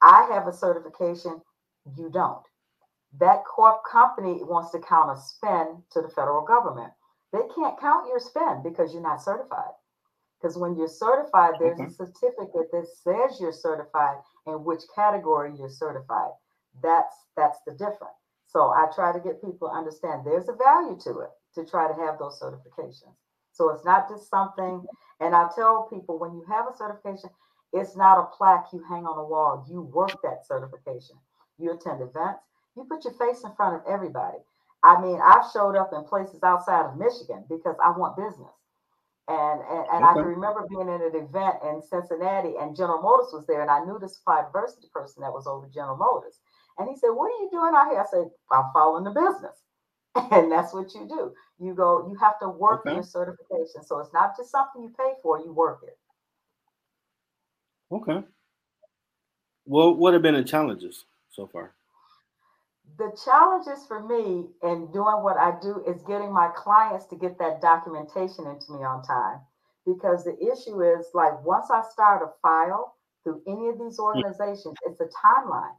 I 0.00 0.28
have 0.32 0.48
a 0.48 0.52
certification. 0.52 1.40
You 1.96 2.10
don't. 2.10 2.42
That 3.20 3.44
corp 3.44 3.82
company 3.84 4.42
wants 4.42 4.72
to 4.72 4.80
count 4.80 5.16
a 5.16 5.20
spend 5.20 5.82
to 5.92 6.00
the 6.00 6.08
federal 6.08 6.44
government. 6.44 6.90
They 7.32 7.42
can't 7.54 7.78
count 7.78 8.08
your 8.08 8.18
spend 8.18 8.64
because 8.64 8.92
you're 8.92 9.02
not 9.02 9.22
certified. 9.22 9.72
Because 10.42 10.58
when 10.58 10.76
you're 10.76 10.88
certified, 10.88 11.54
there's 11.60 11.78
a 11.78 11.84
mm-hmm. 11.84 11.92
certificate 11.92 12.72
that 12.72 12.88
says 12.88 13.40
you're 13.40 13.52
certified 13.52 14.16
and 14.46 14.64
which 14.64 14.82
category 14.94 15.52
you're 15.56 15.70
certified. 15.70 16.32
That's 16.82 17.14
that's 17.36 17.58
the 17.64 17.72
difference. 17.72 18.18
So 18.46 18.70
I 18.70 18.86
try 18.94 19.12
to 19.12 19.20
get 19.20 19.40
people 19.40 19.68
to 19.68 19.74
understand 19.74 20.22
there's 20.24 20.48
a 20.48 20.54
value 20.54 20.98
to 21.04 21.20
it 21.20 21.30
to 21.54 21.64
try 21.64 21.86
to 21.86 21.94
have 21.94 22.18
those 22.18 22.40
certifications. 22.40 23.14
So 23.52 23.70
it's 23.70 23.84
not 23.84 24.08
just 24.08 24.28
something, 24.28 24.84
and 25.20 25.34
I 25.34 25.48
tell 25.54 25.88
people 25.92 26.18
when 26.18 26.34
you 26.34 26.44
have 26.48 26.66
a 26.66 26.76
certification, 26.76 27.30
it's 27.72 27.96
not 27.96 28.18
a 28.18 28.36
plaque 28.36 28.66
you 28.72 28.82
hang 28.88 29.06
on 29.06 29.18
a 29.18 29.24
wall. 29.24 29.64
You 29.70 29.82
work 29.82 30.20
that 30.22 30.46
certification. 30.46 31.16
You 31.58 31.72
attend 31.72 32.00
events, 32.00 32.42
you 32.76 32.84
put 32.84 33.04
your 33.04 33.14
face 33.14 33.44
in 33.44 33.54
front 33.54 33.76
of 33.76 33.82
everybody. 33.86 34.38
I 34.82 35.00
mean, 35.00 35.20
I've 35.22 35.50
showed 35.52 35.76
up 35.76 35.92
in 35.92 36.02
places 36.04 36.42
outside 36.42 36.86
of 36.86 36.96
Michigan 36.96 37.44
because 37.48 37.76
I 37.82 37.96
want 37.96 38.16
business. 38.16 38.50
And 39.28 39.60
and, 39.60 39.84
and 39.92 40.02
okay. 40.02 40.10
I 40.10 40.14
can 40.14 40.24
remember 40.24 40.66
being 40.68 40.88
in 40.88 41.00
an 41.02 41.14
event 41.14 41.56
in 41.62 41.82
Cincinnati 41.82 42.54
and 42.60 42.76
General 42.76 43.02
Motors 43.02 43.30
was 43.32 43.46
there, 43.46 43.62
and 43.62 43.70
I 43.70 43.84
knew 43.84 43.98
the 44.00 44.08
supply 44.08 44.42
diversity 44.42 44.88
person 44.92 45.22
that 45.22 45.32
was 45.32 45.46
over 45.46 45.68
General 45.72 45.96
Motors. 45.96 46.40
And 46.78 46.88
he 46.88 46.96
said, 46.96 47.10
What 47.10 47.26
are 47.26 47.42
you 47.42 47.48
doing 47.50 47.72
out 47.74 47.90
here? 47.90 48.00
I 48.00 48.06
said, 48.10 48.30
I'm 48.50 48.72
following 48.72 49.04
the 49.04 49.10
business. 49.10 49.58
And 50.30 50.52
that's 50.52 50.74
what 50.74 50.92
you 50.94 51.08
do. 51.08 51.32
You 51.58 51.74
go, 51.74 52.06
you 52.06 52.16
have 52.18 52.38
to 52.40 52.48
work 52.48 52.84
okay. 52.84 52.94
your 52.94 53.02
certification. 53.02 53.82
So 53.82 53.98
it's 53.98 54.12
not 54.12 54.36
just 54.36 54.50
something 54.50 54.82
you 54.82 54.92
pay 54.98 55.12
for, 55.22 55.38
you 55.38 55.54
work 55.54 55.80
it. 55.86 55.96
Okay. 57.90 58.22
Well, 59.64 59.94
what 59.94 60.12
have 60.12 60.22
been 60.22 60.34
the 60.34 60.42
challenges 60.42 61.06
so 61.30 61.46
far? 61.46 61.72
The 62.98 63.16
challenges 63.24 63.86
for 63.86 64.00
me 64.00 64.48
in 64.62 64.90
doing 64.92 65.22
what 65.22 65.36
I 65.36 65.54
do 65.60 65.82
is 65.86 66.02
getting 66.02 66.32
my 66.32 66.48
clients 66.54 67.06
to 67.06 67.16
get 67.16 67.38
that 67.38 67.60
documentation 67.60 68.46
into 68.46 68.72
me 68.72 68.84
on 68.84 69.02
time. 69.02 69.40
Because 69.86 70.24
the 70.24 70.36
issue 70.38 70.80
is 70.82 71.06
like 71.14 71.42
once 71.44 71.70
I 71.70 71.82
start 71.90 72.22
a 72.22 72.30
file 72.40 72.94
through 73.24 73.42
any 73.46 73.68
of 73.68 73.78
these 73.78 73.98
organizations, 73.98 74.76
it's 74.86 75.00
a 75.00 75.08
timeline. 75.08 75.74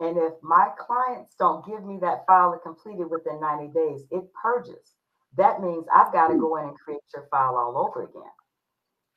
And 0.00 0.18
if 0.18 0.34
my 0.42 0.68
clients 0.78 1.34
don't 1.38 1.64
give 1.64 1.84
me 1.84 1.98
that 2.00 2.26
file 2.26 2.58
completed 2.62 3.08
within 3.10 3.40
90 3.40 3.72
days, 3.72 4.04
it 4.10 4.24
purges. 4.34 4.94
That 5.36 5.62
means 5.62 5.86
I've 5.94 6.12
got 6.12 6.28
to 6.28 6.38
go 6.38 6.56
in 6.56 6.64
and 6.64 6.78
create 6.78 7.00
your 7.14 7.26
file 7.30 7.56
all 7.56 7.78
over 7.78 8.04
again. 8.04 8.30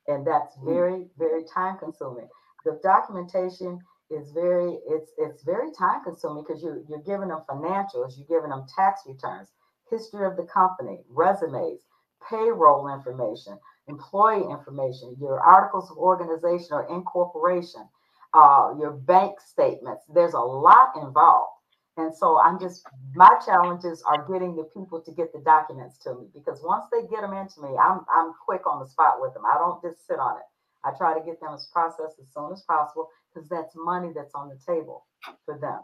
And 0.07 0.25
that's 0.25 0.55
hmm. 0.55 0.65
very, 0.65 1.05
very 1.17 1.43
time 1.43 1.77
consuming. 1.77 2.29
The 2.63 2.79
documentation 2.83 3.79
is 4.11 4.31
very 4.31 4.79
it's 4.87 5.11
it's 5.17 5.43
very 5.43 5.71
time 5.77 6.03
consuming 6.03 6.43
because 6.47 6.63
you're 6.63 6.81
you're 6.89 7.03
giving 7.03 7.29
them 7.29 7.41
financials, 7.49 8.17
you're 8.17 8.39
giving 8.39 8.51
them 8.51 8.65
tax 8.75 9.01
returns, 9.07 9.49
history 9.89 10.25
of 10.25 10.37
the 10.37 10.43
company, 10.43 10.99
resumes, 11.09 11.81
payroll 12.29 12.93
information, 12.93 13.57
employee 13.87 14.49
information, 14.51 15.15
your 15.19 15.39
articles 15.41 15.91
of 15.91 15.97
organization 15.97 16.69
or 16.71 16.87
incorporation, 16.95 17.87
uh, 18.33 18.73
your 18.79 18.91
bank 18.91 19.39
statements. 19.41 20.03
There's 20.13 20.33
a 20.33 20.39
lot 20.39 20.91
involved. 20.95 21.51
And 21.97 22.15
so 22.15 22.39
I'm 22.39 22.59
just 22.59 22.83
my 23.15 23.29
challenges 23.45 24.03
are 24.07 24.27
getting 24.31 24.55
the 24.55 24.65
people 24.65 25.01
to 25.01 25.11
get 25.13 25.33
the 25.33 25.39
documents 25.39 25.97
to 25.99 26.15
me 26.15 26.27
because 26.33 26.61
once 26.63 26.85
they 26.91 27.01
get 27.07 27.21
them 27.21 27.33
into 27.33 27.61
me, 27.61 27.69
I'm 27.77 28.01
I'm 28.13 28.33
quick 28.45 28.67
on 28.67 28.79
the 28.79 28.87
spot 28.87 29.15
with 29.19 29.33
them. 29.33 29.43
I 29.45 29.57
don't 29.57 29.81
just 29.81 30.05
sit 30.07 30.19
on 30.19 30.37
it. 30.37 30.56
I 30.83 30.91
try 30.97 31.17
to 31.17 31.25
get 31.25 31.39
them 31.39 31.53
as 31.53 31.67
processed 31.71 32.17
as 32.21 32.27
soon 32.33 32.51
as 32.51 32.61
possible 32.63 33.09
because 33.33 33.49
that's 33.49 33.73
money 33.75 34.11
that's 34.15 34.33
on 34.33 34.49
the 34.49 34.57
table 34.65 35.05
for 35.45 35.57
them. 35.59 35.79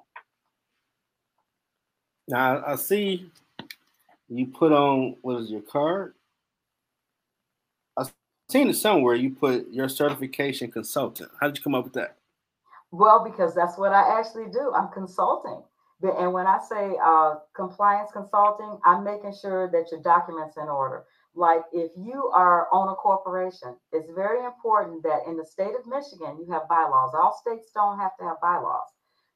Now 2.28 2.64
I 2.66 2.76
see 2.76 3.30
you 4.30 4.48
put 4.48 4.72
on 4.72 5.18
what 5.22 5.42
is 5.42 5.52
your 5.52 5.62
card? 5.62 6.14
I've 7.98 8.14
seen 8.50 8.70
it 8.70 8.76
somewhere. 8.76 9.16
You 9.16 9.32
put 9.32 9.72
your 9.72 9.90
certification 9.90 10.72
consultant. 10.72 11.30
How 11.40 11.48
did 11.48 11.58
you 11.58 11.64
come 11.64 11.76
up 11.76 11.84
with 11.84 11.94
that? 11.94 12.18
Well, 12.92 13.24
because 13.24 13.56
that's 13.56 13.78
what 13.78 13.92
I 13.92 14.20
actually 14.20 14.52
do. 14.52 14.72
I'm 14.76 14.90
consulting. 14.90 15.62
And 16.04 16.34
when 16.34 16.48
I 16.48 16.60
say 16.68 16.96
uh, 17.04 17.36
compliance 17.56 18.10
consulting, 18.12 18.78
I'm 18.84 19.04
making 19.04 19.34
sure 19.42 19.70
that 19.72 19.90
your 19.90 20.02
documents 20.02 20.58
in 20.58 20.68
order. 20.68 21.04
Like 21.36 21.64
if 21.74 21.92
you 21.98 22.30
are 22.36 22.68
on 22.74 22.90
a 22.90 22.96
corporation, 22.96 23.78
it's 23.94 24.12
very 24.12 24.46
important 24.46 25.04
that 25.04 25.28
in 25.28 25.38
the 25.38 25.46
state 25.46 25.76
of 25.80 25.88
Michigan, 25.88 26.38
you 26.40 26.52
have 26.54 26.68
bylaws. 26.70 27.14
All 27.16 27.38
states 27.42 27.72
don't 27.74 28.00
have 28.00 28.18
to 28.20 28.26
have 28.26 28.42
bylaws. 28.42 28.90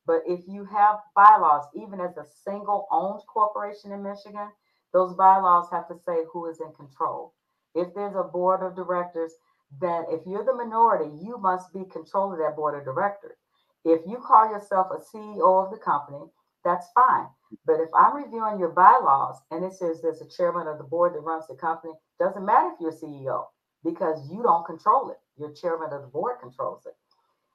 But 0.05 0.23
if 0.27 0.41
you 0.47 0.65
have 0.65 0.99
bylaws, 1.15 1.65
even 1.75 2.01
as 2.01 2.17
a 2.17 2.25
single 2.45 2.87
owned 2.91 3.21
corporation 3.27 3.91
in 3.93 4.03
Michigan, 4.03 4.49
those 4.93 5.15
bylaws 5.15 5.69
have 5.71 5.87
to 5.89 5.97
say 6.05 6.25
who 6.33 6.47
is 6.47 6.61
in 6.61 6.73
control. 6.73 7.33
if 7.75 7.93
there's 7.95 8.15
a 8.15 8.23
board 8.23 8.63
of 8.63 8.75
directors, 8.75 9.33
then 9.81 10.05
if 10.09 10.21
you're 10.25 10.45
the 10.45 10.53
minority, 10.53 11.09
you 11.23 11.37
must 11.39 11.73
be 11.73 11.85
control 11.85 12.33
of 12.33 12.39
that 12.39 12.55
board 12.55 12.77
of 12.77 12.85
directors. 12.85 13.37
If 13.85 14.01
you 14.07 14.17
call 14.17 14.51
yourself 14.51 14.87
a 14.91 14.99
CEO 14.99 15.65
of 15.65 15.71
the 15.71 15.77
company, 15.79 16.25
that's 16.67 16.87
fine. 16.93 17.27
But 17.65 17.79
if 17.79 17.89
I'm 17.95 18.17
reviewing 18.17 18.59
your 18.59 18.71
bylaws 18.71 19.37
and 19.51 19.63
it 19.63 19.73
says 19.73 20.01
there's 20.01 20.21
a 20.21 20.27
chairman 20.27 20.67
of 20.67 20.77
the 20.77 20.83
board 20.83 21.15
that 21.15 21.21
runs 21.21 21.47
the 21.47 21.55
company, 21.55 21.93
doesn't 22.19 22.45
matter 22.45 22.71
if 22.73 22.81
you're 22.81 22.91
CEO 22.91 23.45
because 23.85 24.29
you 24.29 24.43
don't 24.43 24.65
control 24.65 25.11
it. 25.11 25.17
Your 25.39 25.53
chairman 25.53 25.93
of 25.93 26.01
the 26.01 26.09
board 26.09 26.37
controls 26.41 26.85
it. 26.85 26.95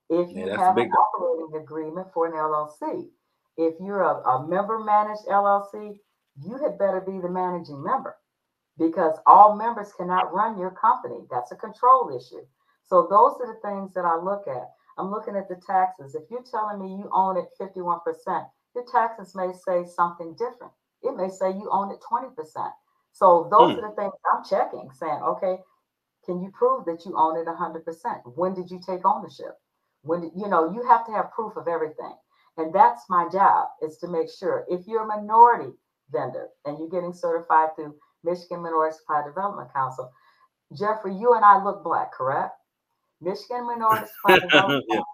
If 0.08 0.34
you 0.34 0.48
yeah, 0.48 0.56
have 0.56 0.78
an 0.78 0.88
operating 0.88 1.60
agreement 1.62 2.08
for 2.14 2.26
an 2.26 2.32
LLC, 2.32 3.08
if 3.58 3.74
you're 3.80 4.02
a, 4.02 4.16
a 4.16 4.48
member 4.48 4.78
managed 4.78 5.26
LLC, 5.28 5.98
you 6.42 6.58
had 6.58 6.78
better 6.78 7.00
be 7.02 7.20
the 7.20 7.28
managing 7.30 7.82
member 7.84 8.16
because 8.78 9.18
all 9.26 9.56
members 9.56 9.92
cannot 9.96 10.32
run 10.32 10.58
your 10.58 10.70
company. 10.70 11.26
That's 11.30 11.52
a 11.52 11.56
control 11.56 12.16
issue. 12.16 12.44
So 12.84 13.06
those 13.10 13.36
are 13.40 13.54
the 13.54 13.60
things 13.62 13.94
that 13.94 14.04
I 14.06 14.16
look 14.16 14.48
at. 14.48 14.70
I'm 14.98 15.10
looking 15.10 15.36
at 15.36 15.48
the 15.48 15.60
taxes. 15.66 16.14
If 16.14 16.24
you're 16.30 16.44
telling 16.50 16.80
me 16.80 16.96
you 16.96 17.10
own 17.12 17.36
it 17.36 17.48
51%, 17.60 18.00
your 18.74 18.84
taxes 18.90 19.34
may 19.34 19.52
say 19.52 19.84
something 19.84 20.34
different. 20.34 20.72
It 21.02 21.16
may 21.16 21.28
say 21.28 21.50
you 21.50 21.68
own 21.70 21.90
it 21.90 21.98
20%. 22.10 22.32
So 23.12 23.48
those 23.50 23.74
hmm. 23.74 23.84
are 23.84 23.90
the 23.90 23.96
things 23.96 24.12
I'm 24.32 24.44
checking, 24.44 24.88
saying, 24.92 25.20
okay, 25.22 25.58
can 26.24 26.40
you 26.40 26.50
prove 26.52 26.84
that 26.86 27.04
you 27.04 27.16
own 27.16 27.36
it 27.36 27.46
100%? 27.46 28.36
When 28.36 28.54
did 28.54 28.70
you 28.70 28.80
take 28.84 29.04
ownership? 29.04 29.58
When 30.02 30.22
did, 30.22 30.32
you 30.36 30.48
know, 30.48 30.72
you 30.72 30.86
have 30.88 31.04
to 31.06 31.12
have 31.12 31.32
proof 31.32 31.56
of 31.56 31.68
everything. 31.68 32.14
And 32.56 32.72
that's 32.74 33.02
my 33.08 33.28
job 33.30 33.68
is 33.82 33.98
to 33.98 34.08
make 34.08 34.28
sure 34.30 34.64
if 34.68 34.86
you're 34.86 35.04
a 35.04 35.06
minority 35.06 35.72
vendor 36.10 36.48
and 36.64 36.78
you're 36.78 36.88
getting 36.88 37.12
certified 37.12 37.70
through 37.74 37.94
Michigan 38.24 38.62
Minority 38.62 38.96
Supply 38.98 39.22
Development 39.26 39.72
Council, 39.72 40.10
Jeffrey, 40.76 41.14
you 41.14 41.34
and 41.34 41.44
I 41.44 41.62
look 41.62 41.82
black, 41.82 42.12
correct? 42.12 42.54
Michigan 43.20 43.66
Minority 43.66 44.06
Supply 44.20 44.38
Development. 44.38 44.84
Council, 44.88 45.04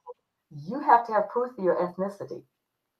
you 0.66 0.80
have 0.80 1.06
to 1.06 1.12
have 1.12 1.28
proof 1.28 1.56
of 1.56 1.64
your 1.64 1.76
ethnicity. 1.76 2.42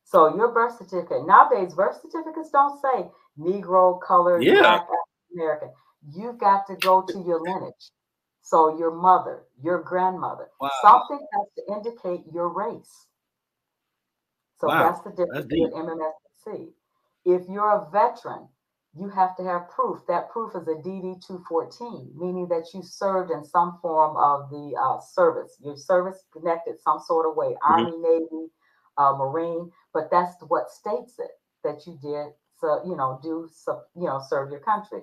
So 0.09 0.35
your 0.35 0.49
birth 0.53 0.79
certificate 0.79 1.27
nowadays, 1.27 1.75
birth 1.75 2.01
certificates 2.01 2.51
don't 2.51 2.81
say 2.81 3.11
Negro, 3.39 4.01
colored, 4.01 4.43
yeah. 4.43 4.81
American. 5.35 5.71
You've 6.17 6.39
got 6.39 6.67
to 6.69 6.77
go 6.77 7.03
to 7.03 7.19
your 7.27 7.43
lineage. 7.43 7.91
So 8.41 8.79
your 8.79 8.91
mother, 8.91 9.43
your 9.63 9.83
grandmother, 9.83 10.49
wow. 10.63 10.71
something 10.81 11.19
has 11.35 11.47
to 11.59 11.75
indicate 11.75 12.23
your 12.33 12.49
race. 12.49 13.07
So 14.59 14.69
wow. 14.69 14.85
that's 14.85 15.03
the 15.03 15.11
difference 15.11 15.47
with 15.51 15.75
MMSC. 15.75 16.69
If 17.27 17.47
you're 17.47 17.71
a 17.71 17.91
veteran, 17.91 18.49
you 18.99 19.11
have 19.11 19.37
to 19.37 19.45
have 19.45 19.69
proof. 19.69 20.01
That 20.09 20.31
proof 20.31 20.53
is 20.57 20.67
a 20.67 20.81
DD 20.81 21.21
214, 21.27 22.13
meaning 22.17 22.49
that 22.49 22.65
you 22.73 22.83
served 22.83 23.31
in 23.31 23.45
some 23.45 23.79
form 23.83 24.17
of 24.17 24.49
the 24.49 24.75
uh, 24.83 25.01
service. 25.01 25.59
Your 25.63 25.77
service 25.77 26.25
connected 26.33 26.81
some 26.81 26.99
sort 27.07 27.29
of 27.29 27.37
way, 27.37 27.49
mm-hmm. 27.49 27.73
Army, 27.73 27.99
Navy, 27.99 28.49
uh, 28.99 29.15
Marine, 29.17 29.71
but 29.95 30.11
that's 30.11 30.35
what 30.49 30.71
states 30.71 31.19
it 31.19 31.31
that 31.65 31.87
you 31.87 31.99
did. 32.03 32.33
So 32.61 32.83
you 32.87 32.97
know, 32.97 33.21
do 33.23 33.49
so, 33.53 33.83
you 33.97 34.07
know 34.07 34.21
serve 34.29 34.51
your 34.51 34.61
country. 34.61 35.03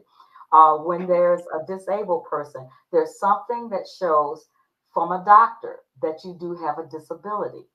Uh, 0.54 0.78
when 0.78 1.08
there's 1.08 1.42
a 1.54 1.66
disabled 1.68 2.26
person, 2.30 2.68
there's 2.92 3.20
something 3.20 3.70
that 3.70 3.88
shows 4.00 4.48
from 4.94 5.12
a 5.12 5.24
doctor 5.26 5.80
that 6.02 6.20
you 6.26 6.38
do 6.40 6.56
have 6.56 6.78
a 6.80 6.88
disability. 6.90 7.66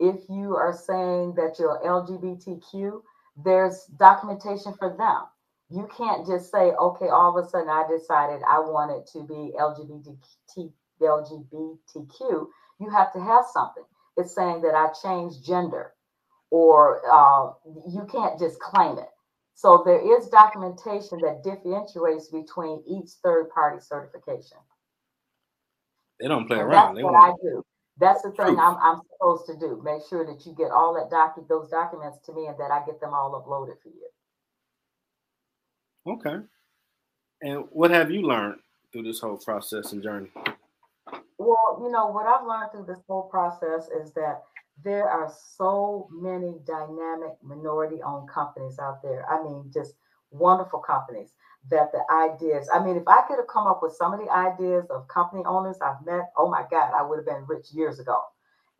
If 0.00 0.28
you 0.28 0.56
are 0.56 0.72
saying 0.74 1.34
that 1.36 1.58
you're 1.58 1.80
LGBTQ, 1.84 3.02
there's 3.44 3.86
documentation 3.98 4.74
for 4.74 4.96
them. 4.96 5.22
You 5.70 5.88
can't 5.96 6.26
just 6.26 6.50
say, 6.52 6.72
okay, 6.72 7.08
all 7.08 7.36
of 7.38 7.44
a 7.44 7.48
sudden 7.48 7.70
I 7.70 7.86
decided 7.88 8.42
I 8.48 8.60
wanted 8.60 9.06
to 9.12 9.24
be 9.24 9.52
LGBT, 9.58 10.72
LGBTQ. 11.00 12.46
You 12.80 12.90
have 12.90 13.12
to 13.14 13.20
have 13.20 13.44
something. 13.52 13.84
It's 14.16 14.34
saying 14.34 14.62
that 14.62 14.74
I 14.74 14.88
changed 15.02 15.44
gender, 15.44 15.92
or 16.50 17.00
uh, 17.10 17.52
you 17.88 18.06
can't 18.10 18.38
just 18.38 18.60
claim 18.60 18.98
it. 18.98 19.08
So 19.54 19.82
there 19.84 20.18
is 20.18 20.28
documentation 20.28 21.18
that 21.20 21.42
differentiates 21.44 22.28
between 22.28 22.82
each 22.86 23.10
third 23.22 23.48
party 23.50 23.78
certification. 23.80 24.58
They 26.20 26.28
don't 26.28 26.46
play 26.46 26.58
and 26.58 26.68
around. 26.68 26.94
That's 26.94 27.04
what 27.04 27.14
I 27.14 27.32
do. 27.42 27.64
That's 27.98 28.22
the 28.22 28.30
thing 28.30 28.58
I'm, 28.58 28.76
I'm 28.80 29.00
supposed 29.12 29.46
to 29.46 29.56
do. 29.58 29.80
Make 29.84 30.02
sure 30.08 30.24
that 30.24 30.44
you 30.46 30.54
get 30.54 30.70
all 30.70 30.94
that 30.94 31.10
docu- 31.10 31.48
those 31.48 31.68
documents 31.68 32.18
to 32.26 32.32
me 32.32 32.46
and 32.46 32.56
that 32.58 32.70
I 32.70 32.84
get 32.86 33.00
them 33.00 33.12
all 33.12 33.32
uploaded 33.32 33.80
for 33.82 33.88
you. 33.88 34.08
Okay. 36.06 36.44
And 37.42 37.64
what 37.70 37.90
have 37.90 38.10
you 38.10 38.22
learned 38.22 38.60
through 38.92 39.02
this 39.02 39.20
whole 39.20 39.36
process 39.36 39.92
and 39.92 40.02
journey? 40.02 40.30
Well, 41.44 41.80
you 41.82 41.90
know, 41.90 42.06
what 42.06 42.26
I've 42.26 42.46
learned 42.46 42.70
through 42.72 42.86
this 42.86 43.02
whole 43.08 43.24
process 43.24 43.88
is 43.88 44.12
that 44.14 44.42
there 44.84 45.08
are 45.08 45.32
so 45.56 46.08
many 46.10 46.58
dynamic 46.66 47.32
minority 47.42 48.02
owned 48.02 48.28
companies 48.28 48.78
out 48.78 49.02
there. 49.02 49.26
I 49.30 49.42
mean, 49.42 49.70
just 49.72 49.94
wonderful 50.30 50.80
companies 50.80 51.34
that 51.70 51.92
the 51.92 52.02
ideas, 52.12 52.68
I 52.72 52.84
mean, 52.84 52.96
if 52.96 53.06
I 53.06 53.22
could 53.28 53.36
have 53.36 53.46
come 53.46 53.66
up 53.66 53.80
with 53.82 53.92
some 53.92 54.12
of 54.12 54.20
the 54.20 54.30
ideas 54.32 54.86
of 54.90 55.06
company 55.08 55.42
owners 55.46 55.76
I've 55.80 56.04
met, 56.04 56.32
oh 56.36 56.48
my 56.50 56.64
God, 56.70 56.92
I 56.96 57.02
would 57.02 57.18
have 57.18 57.26
been 57.26 57.44
rich 57.46 57.66
years 57.72 58.00
ago. 58.00 58.20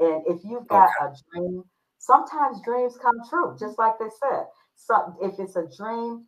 And 0.00 0.22
if 0.26 0.42
you've 0.44 0.66
got 0.66 0.90
okay. 1.00 1.12
a 1.12 1.38
dream, 1.38 1.64
sometimes 1.98 2.60
dreams 2.64 2.98
come 3.00 3.16
true, 3.28 3.56
just 3.58 3.78
like 3.78 3.98
they 3.98 4.10
said. 4.20 4.44
So 4.74 5.14
if 5.22 5.38
it's 5.38 5.54
a 5.54 5.68
dream, 5.76 6.26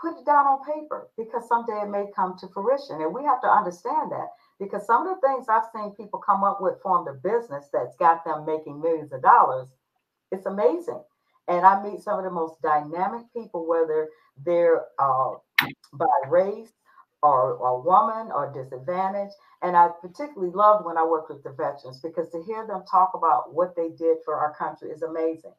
put 0.00 0.18
it 0.18 0.26
down 0.26 0.46
on 0.46 0.64
paper 0.64 1.10
because 1.16 1.46
someday 1.48 1.82
it 1.82 1.90
may 1.90 2.06
come 2.14 2.36
to 2.40 2.48
fruition. 2.48 3.02
And 3.02 3.14
we 3.14 3.22
have 3.22 3.40
to 3.42 3.48
understand 3.48 4.10
that 4.10 4.28
because 4.60 4.86
some 4.86 5.06
of 5.06 5.16
the 5.16 5.26
things 5.26 5.46
I've 5.48 5.70
seen 5.74 5.92
people 5.92 6.18
come 6.20 6.44
up 6.44 6.60
with 6.60 6.80
formed 6.82 7.08
a 7.08 7.14
business 7.14 7.66
that's 7.72 7.96
got 7.96 8.24
them 8.24 8.44
making 8.46 8.80
millions 8.80 9.12
of 9.12 9.22
dollars. 9.22 9.68
It's 10.32 10.46
amazing. 10.46 11.02
And 11.48 11.64
I 11.64 11.82
meet 11.82 12.00
some 12.02 12.18
of 12.18 12.24
the 12.24 12.30
most 12.30 12.60
dynamic 12.62 13.24
people, 13.34 13.66
whether 13.66 14.08
they're 14.44 14.86
uh, 14.98 15.34
by 15.94 16.06
race 16.28 16.72
or 17.22 17.54
a 17.54 17.80
woman 17.80 18.30
or 18.32 18.52
disadvantaged. 18.52 19.32
And 19.62 19.76
I 19.76 19.88
particularly 20.00 20.52
loved 20.52 20.84
when 20.84 20.98
I 20.98 21.04
worked 21.04 21.30
with 21.30 21.42
the 21.42 21.50
veterans 21.50 22.00
because 22.00 22.28
to 22.30 22.42
hear 22.42 22.66
them 22.66 22.82
talk 22.90 23.12
about 23.14 23.54
what 23.54 23.74
they 23.76 23.88
did 23.90 24.18
for 24.24 24.36
our 24.36 24.54
country 24.54 24.90
is 24.90 25.02
amazing. 25.02 25.54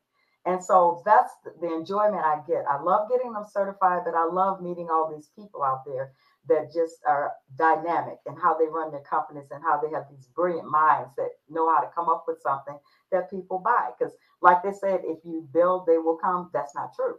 And 0.46 0.63
so 0.63 1.01
that's 1.06 1.34
the 1.62 1.74
enjoyment 1.74 2.24
I 2.24 2.39
get. 2.48 2.63
I 2.70 2.82
love 2.82 3.10
getting 3.10 3.34
them 3.34 3.46
certified, 3.51 4.01
but 4.06 4.15
I 4.15 4.25
love 4.25 4.62
meeting 4.62 4.88
all 4.91 5.12
these 5.13 5.29
people 5.36 5.63
out 5.63 5.84
there 5.86 6.13
that 6.50 6.74
just 6.74 6.98
are 7.08 7.34
dynamic 7.58 8.20
and 8.27 8.38
how 8.41 8.58
they 8.58 8.68
run 8.68 8.91
their 8.91 9.03
companies 9.10 9.50
and 9.51 9.63
how 9.63 9.82
they 9.82 9.91
have 9.96 10.06
these 10.12 10.27
brilliant 10.36 10.70
minds 10.70 11.12
that 11.18 11.29
know 11.50 11.74
how 11.74 11.82
to 11.82 11.91
come 11.96 12.10
up 12.10 12.25
with 12.27 12.41
something 12.41 12.77
that 13.12 13.32
people 13.32 13.60
buy. 13.60 13.91
Because, 13.98 14.13
like 14.41 14.63
they 14.63 14.74
said, 14.74 15.01
if 15.06 15.20
you 15.25 15.48
build, 15.53 15.88
they 15.88 16.00
will 16.00 16.18
come. 16.18 16.51
That's 16.53 16.75
not 16.75 16.96
true. 16.96 17.15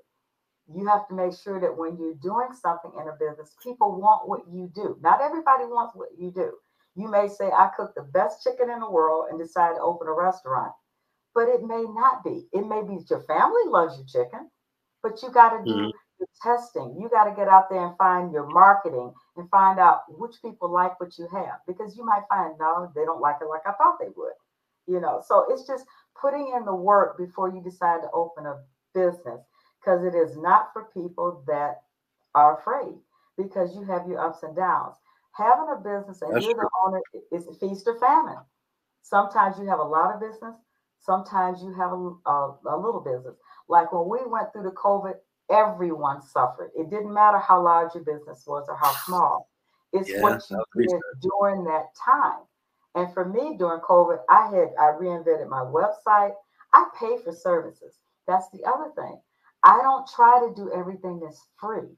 You 0.73 0.87
have 0.89 1.09
to 1.09 1.15
make 1.15 1.35
sure 1.35 1.61
that 1.61 1.77
when 1.77 1.99
you're 1.99 2.15
doing 2.23 2.49
something 2.55 2.93
in 3.01 3.09
a 3.09 3.17
business, 3.21 3.55
people 3.63 4.01
want 4.01 4.29
what 4.29 4.43
you 4.51 4.71
do. 4.75 4.97
Not 5.03 5.21
everybody 5.23 5.65
wants 5.65 5.97
what 5.97 6.11
you 6.19 6.33
do. 6.33 6.53
You 6.97 7.11
may 7.11 7.29
say, 7.29 7.51
I 7.51 7.71
cook 7.77 7.95
the 7.97 8.03
best 8.03 8.43
chicken 8.45 8.71
in 8.71 8.81
the 8.81 8.91
world 8.91 9.27
and 9.31 9.41
decide 9.41 9.75
to 9.75 9.81
open 9.83 10.09
a 10.09 10.13
restaurant, 10.15 10.73
but 11.35 11.49
it 11.49 11.63
may 11.63 11.85
not 11.89 12.25
be. 12.25 12.47
It 12.53 12.67
may 12.69 12.83
be 12.83 12.99
your 13.11 13.23
family 13.23 13.63
loves 13.67 13.97
your 13.99 14.07
chicken, 14.25 14.51
but 15.03 15.23
you 15.23 15.31
got 15.31 15.59
to 15.59 15.67
do 15.67 15.77
mm-hmm 15.77 15.91
testing. 16.43 16.97
You 17.01 17.09
got 17.09 17.25
to 17.25 17.35
get 17.35 17.49
out 17.49 17.71
there 17.71 17.87
and 17.87 17.97
find 17.97 18.33
your 18.33 18.47
marketing 18.47 19.13
and 19.37 19.49
find 19.51 19.79
out 19.79 20.03
which 20.09 20.37
people 20.43 20.71
like 20.71 20.99
what 21.01 21.19
you 21.19 21.29
have 21.33 21.61
because 21.67 21.97
you 21.97 22.05
might 22.05 22.23
find 22.29 22.55
no, 22.59 22.91
they 22.95 23.05
don't 23.05 23.21
like 23.21 23.37
it 23.41 23.47
like 23.49 23.63
I 23.67 23.73
thought 23.73 23.99
they 24.01 24.11
would. 24.17 24.33
You 24.87 25.01
know, 25.01 25.23
so 25.27 25.47
it's 25.51 25.67
just 25.67 25.85
putting 26.21 26.53
in 26.57 26.65
the 26.65 26.75
work 26.75 27.17
before 27.19 27.49
you 27.51 27.63
decide 27.63 28.03
to 28.03 28.11
open 28.13 28.47
a 28.47 28.61
business 28.95 29.41
because 29.81 30.05
it 30.05 30.15
is 30.15 30.37
not 30.37 30.73
for 30.73 30.89
people 30.93 31.43
that 31.47 31.83
are 32.35 32.59
afraid 32.59 32.95
because 33.37 33.75
you 33.75 33.85
have 33.85 34.07
your 34.09 34.19
ups 34.21 34.43
and 34.43 34.57
downs. 34.57 34.97
Having 35.33 35.75
a 35.75 35.77
business 35.77 36.23
and 36.23 36.33
That's 36.35 36.45
you're 36.45 36.55
true. 36.55 36.65
the 36.65 36.71
owner 36.87 37.01
is 37.33 37.47
feast 37.59 37.87
or 37.87 37.99
famine. 37.99 38.39
Sometimes 39.03 39.59
you 39.59 39.67
have 39.67 39.79
a 39.79 39.85
lot 39.85 40.15
of 40.15 40.21
business, 40.21 40.55
sometimes 40.99 41.63
you 41.63 41.73
have 41.75 41.93
a, 41.93 42.31
a, 42.31 42.59
a 42.67 42.77
little 42.77 43.01
business. 43.01 43.37
Like 43.69 43.93
when 43.93 44.09
we 44.09 44.19
went 44.29 44.53
through 44.53 44.65
the 44.65 44.73
COVID, 44.73 45.15
everyone 45.51 46.23
suffered. 46.23 46.71
It 46.77 46.91
didn't 46.91 47.13
matter 47.13 47.39
how 47.39 47.63
large 47.63 47.95
your 47.95 48.05
business 48.05 48.45
was 48.47 48.67
or 48.69 48.77
how 48.77 48.93
small. 49.07 49.49
It's 49.93 50.11
yeah, 50.11 50.21
what 50.23 50.43
you 50.51 50.63
did 50.77 51.01
during 51.21 51.65
that 51.65 51.87
time. 52.05 52.41
And 52.95 53.13
for 53.13 53.25
me 53.25 53.57
during 53.57 53.81
COVID, 53.81 54.19
I 54.29 54.47
had 54.47 54.69
I 54.79 54.93
reinvented 55.01 55.49
my 55.49 55.61
website. 55.61 56.33
I 56.73 56.89
pay 56.99 57.19
for 57.25 57.33
services. 57.33 57.99
That's 58.27 58.49
the 58.51 58.65
other 58.65 58.91
thing. 58.95 59.21
I 59.63 59.79
don't 59.83 60.09
try 60.09 60.41
to 60.41 60.55
do 60.55 60.73
everything 60.73 61.21
that's 61.21 61.47
free. 61.59 61.89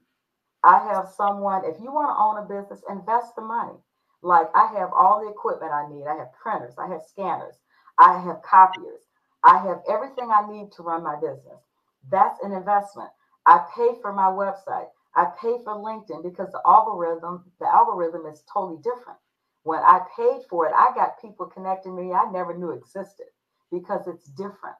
I 0.63 0.79
have 0.93 1.09
someone, 1.15 1.63
if 1.65 1.79
you 1.79 1.91
want 1.91 2.09
to 2.09 2.21
own 2.21 2.37
a 2.37 2.61
business, 2.61 2.83
invest 2.89 3.35
the 3.35 3.41
money. 3.41 3.77
Like 4.21 4.47
I 4.55 4.67
have 4.77 4.91
all 4.93 5.21
the 5.23 5.31
equipment 5.31 5.73
I 5.73 5.87
need. 5.89 6.05
I 6.07 6.15
have 6.15 6.33
printers, 6.33 6.75
I 6.77 6.87
have 6.87 7.01
scanners, 7.03 7.55
I 7.97 8.19
have 8.19 8.41
copiers, 8.41 9.01
I 9.43 9.57
have 9.57 9.81
everything 9.89 10.31
I 10.31 10.49
need 10.49 10.71
to 10.73 10.83
run 10.83 11.03
my 11.03 11.15
business. 11.15 11.61
That's 12.09 12.39
an 12.43 12.53
investment. 12.53 13.09
I 13.47 13.65
pay 13.75 13.89
for 14.01 14.13
my 14.13 14.29
website. 14.31 14.87
I 15.15 15.25
pay 15.41 15.57
for 15.65 15.75
LinkedIn 15.75 16.23
because 16.23 16.51
the 16.53 16.61
algorithm, 16.65 17.45
the 17.59 17.67
algorithm 17.67 18.25
is 18.27 18.43
totally 18.53 18.79
different. 18.83 19.19
When 19.63 19.79
I 19.81 20.01
paid 20.17 20.41
for 20.49 20.67
it, 20.67 20.73
I 20.75 20.91
got 20.95 21.21
people 21.21 21.47
connecting 21.47 21.95
me 21.95 22.13
I 22.13 22.31
never 22.31 22.57
knew 22.57 22.71
existed 22.71 23.27
because 23.71 24.07
it's 24.07 24.27
different. 24.31 24.77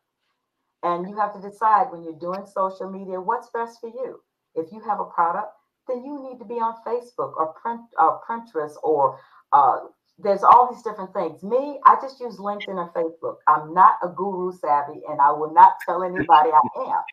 And 0.83 1.09
you 1.09 1.17
have 1.17 1.33
to 1.33 1.41
decide 1.41 1.91
when 1.91 2.03
you're 2.03 2.19
doing 2.19 2.45
social 2.45 2.89
media 2.89 3.19
what's 3.19 3.49
best 3.51 3.79
for 3.81 3.89
you. 3.89 4.21
If 4.55 4.71
you 4.71 4.81
have 4.81 4.99
a 4.99 5.05
product, 5.05 5.53
then 5.87 6.03
you 6.05 6.23
need 6.23 6.39
to 6.39 6.45
be 6.45 6.55
on 6.55 6.75
Facebook 6.85 7.35
or 7.37 7.53
print 7.61 7.81
or 7.99 8.21
Pinterest 8.29 8.75
or 8.83 9.19
uh, 9.53 9.79
there's 10.19 10.43
all 10.43 10.71
these 10.73 10.83
different 10.83 11.13
things. 11.13 11.43
Me, 11.43 11.79
I 11.85 11.95
just 12.01 12.19
use 12.19 12.37
LinkedIn 12.37 12.79
and 12.79 12.89
Facebook. 12.91 13.37
I'm 13.47 13.73
not 13.73 13.95
a 14.03 14.09
guru 14.09 14.51
savvy 14.53 15.01
and 15.09 15.21
I 15.21 15.31
will 15.31 15.53
not 15.53 15.73
tell 15.85 16.03
anybody 16.03 16.51
I 16.51 16.81
am. 16.81 17.03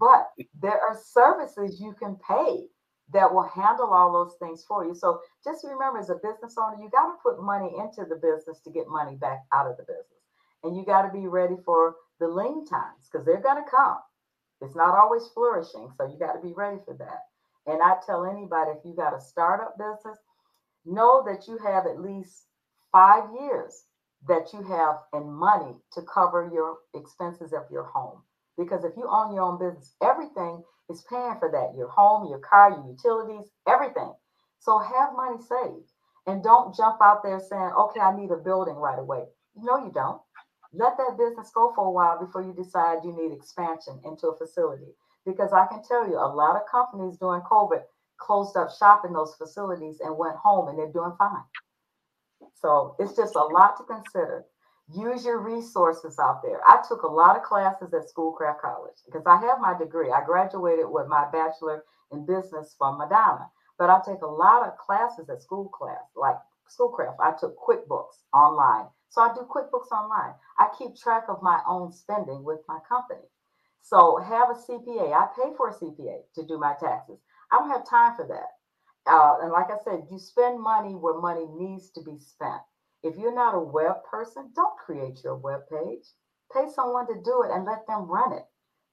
But 0.00 0.28
there 0.60 0.80
are 0.80 0.98
services 1.04 1.80
you 1.80 1.94
can 1.98 2.16
pay 2.28 2.66
that 3.12 3.32
will 3.32 3.48
handle 3.48 3.92
all 3.92 4.12
those 4.12 4.36
things 4.38 4.64
for 4.66 4.84
you. 4.86 4.94
So 4.94 5.20
just 5.44 5.64
remember, 5.64 5.98
as 5.98 6.10
a 6.10 6.16
business 6.16 6.56
owner, 6.58 6.76
you 6.80 6.90
got 6.90 7.06
to 7.06 7.18
put 7.22 7.42
money 7.42 7.72
into 7.78 8.08
the 8.08 8.16
business 8.16 8.60
to 8.64 8.70
get 8.70 8.88
money 8.88 9.16
back 9.16 9.40
out 9.52 9.70
of 9.70 9.76
the 9.76 9.84
business. 9.84 10.06
And 10.62 10.76
you 10.76 10.84
got 10.84 11.02
to 11.02 11.12
be 11.12 11.26
ready 11.26 11.56
for 11.64 11.96
the 12.20 12.28
lean 12.28 12.66
times 12.66 13.08
because 13.10 13.26
they're 13.26 13.42
going 13.42 13.62
to 13.62 13.70
come. 13.70 13.98
It's 14.62 14.76
not 14.76 14.96
always 14.96 15.28
flourishing. 15.34 15.90
So 15.98 16.06
you 16.08 16.18
got 16.18 16.34
to 16.34 16.40
be 16.42 16.54
ready 16.54 16.78
for 16.84 16.94
that. 16.94 17.26
And 17.66 17.82
I 17.82 17.96
tell 18.06 18.24
anybody 18.24 18.72
if 18.72 18.84
you 18.84 18.94
got 18.94 19.14
a 19.16 19.20
startup 19.20 19.76
business, 19.78 20.18
know 20.84 21.24
that 21.26 21.48
you 21.48 21.58
have 21.58 21.86
at 21.86 22.00
least 22.00 22.44
five 22.92 23.24
years 23.40 23.84
that 24.28 24.52
you 24.52 24.62
have 24.62 24.96
in 25.14 25.30
money 25.32 25.76
to 25.92 26.02
cover 26.02 26.50
your 26.52 26.78
expenses 26.94 27.52
of 27.52 27.64
your 27.70 27.84
home. 27.84 28.22
Because 28.58 28.84
if 28.84 28.92
you 28.96 29.08
own 29.08 29.34
your 29.34 29.44
own 29.44 29.58
business, 29.58 29.94
everything 30.02 30.62
is 30.90 31.04
paying 31.08 31.36
for 31.38 31.50
that 31.50 31.76
your 31.76 31.88
home, 31.88 32.28
your 32.28 32.40
car, 32.40 32.70
your 32.70 32.86
utilities, 32.86 33.50
everything. 33.66 34.12
So 34.58 34.78
have 34.78 35.16
money 35.16 35.38
saved 35.38 35.90
and 36.26 36.42
don't 36.42 36.74
jump 36.74 37.00
out 37.02 37.22
there 37.22 37.40
saying, 37.40 37.72
okay, 37.78 38.00
I 38.00 38.16
need 38.16 38.30
a 38.30 38.36
building 38.36 38.76
right 38.76 38.98
away. 38.98 39.24
No, 39.56 39.78
you 39.78 39.90
don't. 39.92 40.20
Let 40.72 40.96
that 40.96 41.18
business 41.18 41.50
go 41.54 41.72
for 41.74 41.86
a 41.86 41.90
while 41.90 42.18
before 42.24 42.42
you 42.42 42.52
decide 42.52 43.04
you 43.04 43.12
need 43.12 43.34
expansion 43.34 44.00
into 44.04 44.28
a 44.28 44.36
facility. 44.36 44.92
Because 45.26 45.52
I 45.52 45.66
can 45.66 45.82
tell 45.82 46.08
you, 46.08 46.16
a 46.16 46.32
lot 46.32 46.56
of 46.56 46.62
companies 46.70 47.18
during 47.18 47.42
COVID 47.42 47.82
closed 48.18 48.56
up 48.56 48.70
shop 48.78 49.02
in 49.04 49.12
those 49.12 49.34
facilities 49.36 50.00
and 50.00 50.16
went 50.16 50.36
home 50.36 50.68
and 50.68 50.78
they're 50.78 50.92
doing 50.92 51.12
fine. 51.18 51.44
So 52.54 52.96
it's 52.98 53.16
just 53.16 53.34
a 53.34 53.44
lot 53.44 53.76
to 53.78 53.84
consider. 53.84 54.44
Use 54.88 55.24
your 55.24 55.38
resources 55.38 56.18
out 56.18 56.42
there. 56.42 56.60
I 56.66 56.82
took 56.86 57.02
a 57.02 57.10
lot 57.10 57.36
of 57.36 57.42
classes 57.42 57.94
at 57.94 58.08
Schoolcraft 58.08 58.60
College 58.60 58.96
because 59.06 59.26
I 59.26 59.36
have 59.36 59.60
my 59.60 59.76
degree. 59.78 60.10
I 60.10 60.24
graduated 60.24 60.86
with 60.88 61.06
my 61.06 61.30
bachelor 61.30 61.84
in 62.10 62.26
business 62.26 62.74
from 62.76 62.98
Madonna, 62.98 63.48
but 63.78 63.90
I 63.90 64.00
take 64.04 64.22
a 64.22 64.26
lot 64.26 64.66
of 64.66 64.76
classes 64.78 65.30
at 65.30 65.42
school 65.42 65.68
class, 65.68 66.02
like 66.16 66.36
Schoolcraft. 66.68 67.18
I 67.20 67.32
took 67.38 67.56
QuickBooks 67.58 68.24
online. 68.34 68.86
So 69.08 69.22
I 69.22 69.32
do 69.34 69.42
QuickBooks 69.42 69.92
online. 69.92 70.34
I 70.58 70.68
keep 70.76 70.96
track 70.96 71.24
of 71.28 71.42
my 71.42 71.60
own 71.66 71.92
spending 71.92 72.44
with 72.44 72.60
my 72.68 72.78
company. 72.88 73.28
So 73.82 74.18
have 74.18 74.50
a 74.50 74.54
CPA. 74.54 75.12
I 75.12 75.26
pay 75.36 75.54
for 75.56 75.68
a 75.68 75.74
CPA 75.74 76.22
to 76.34 76.46
do 76.46 76.58
my 76.58 76.74
taxes. 76.80 77.18
I 77.50 77.58
don't 77.58 77.70
have 77.70 77.88
time 77.88 78.16
for 78.16 78.26
that. 78.26 79.10
Uh, 79.10 79.36
and 79.42 79.52
like 79.52 79.70
I 79.70 79.76
said, 79.84 80.06
you 80.10 80.18
spend 80.18 80.60
money 80.60 80.94
where 80.94 81.20
money 81.20 81.46
needs 81.58 81.90
to 81.90 82.00
be 82.02 82.18
spent. 82.18 82.62
If 83.02 83.16
you're 83.16 83.34
not 83.34 83.54
a 83.54 83.60
web 83.60 84.04
person, 84.08 84.50
don't 84.54 84.78
create 84.78 85.22
your 85.24 85.36
web 85.36 85.62
page. 85.70 86.04
Pay 86.52 86.68
someone 86.74 87.06
to 87.08 87.14
do 87.24 87.42
it 87.42 87.50
and 87.52 87.64
let 87.64 87.86
them 87.86 88.06
run 88.06 88.32
it 88.32 88.44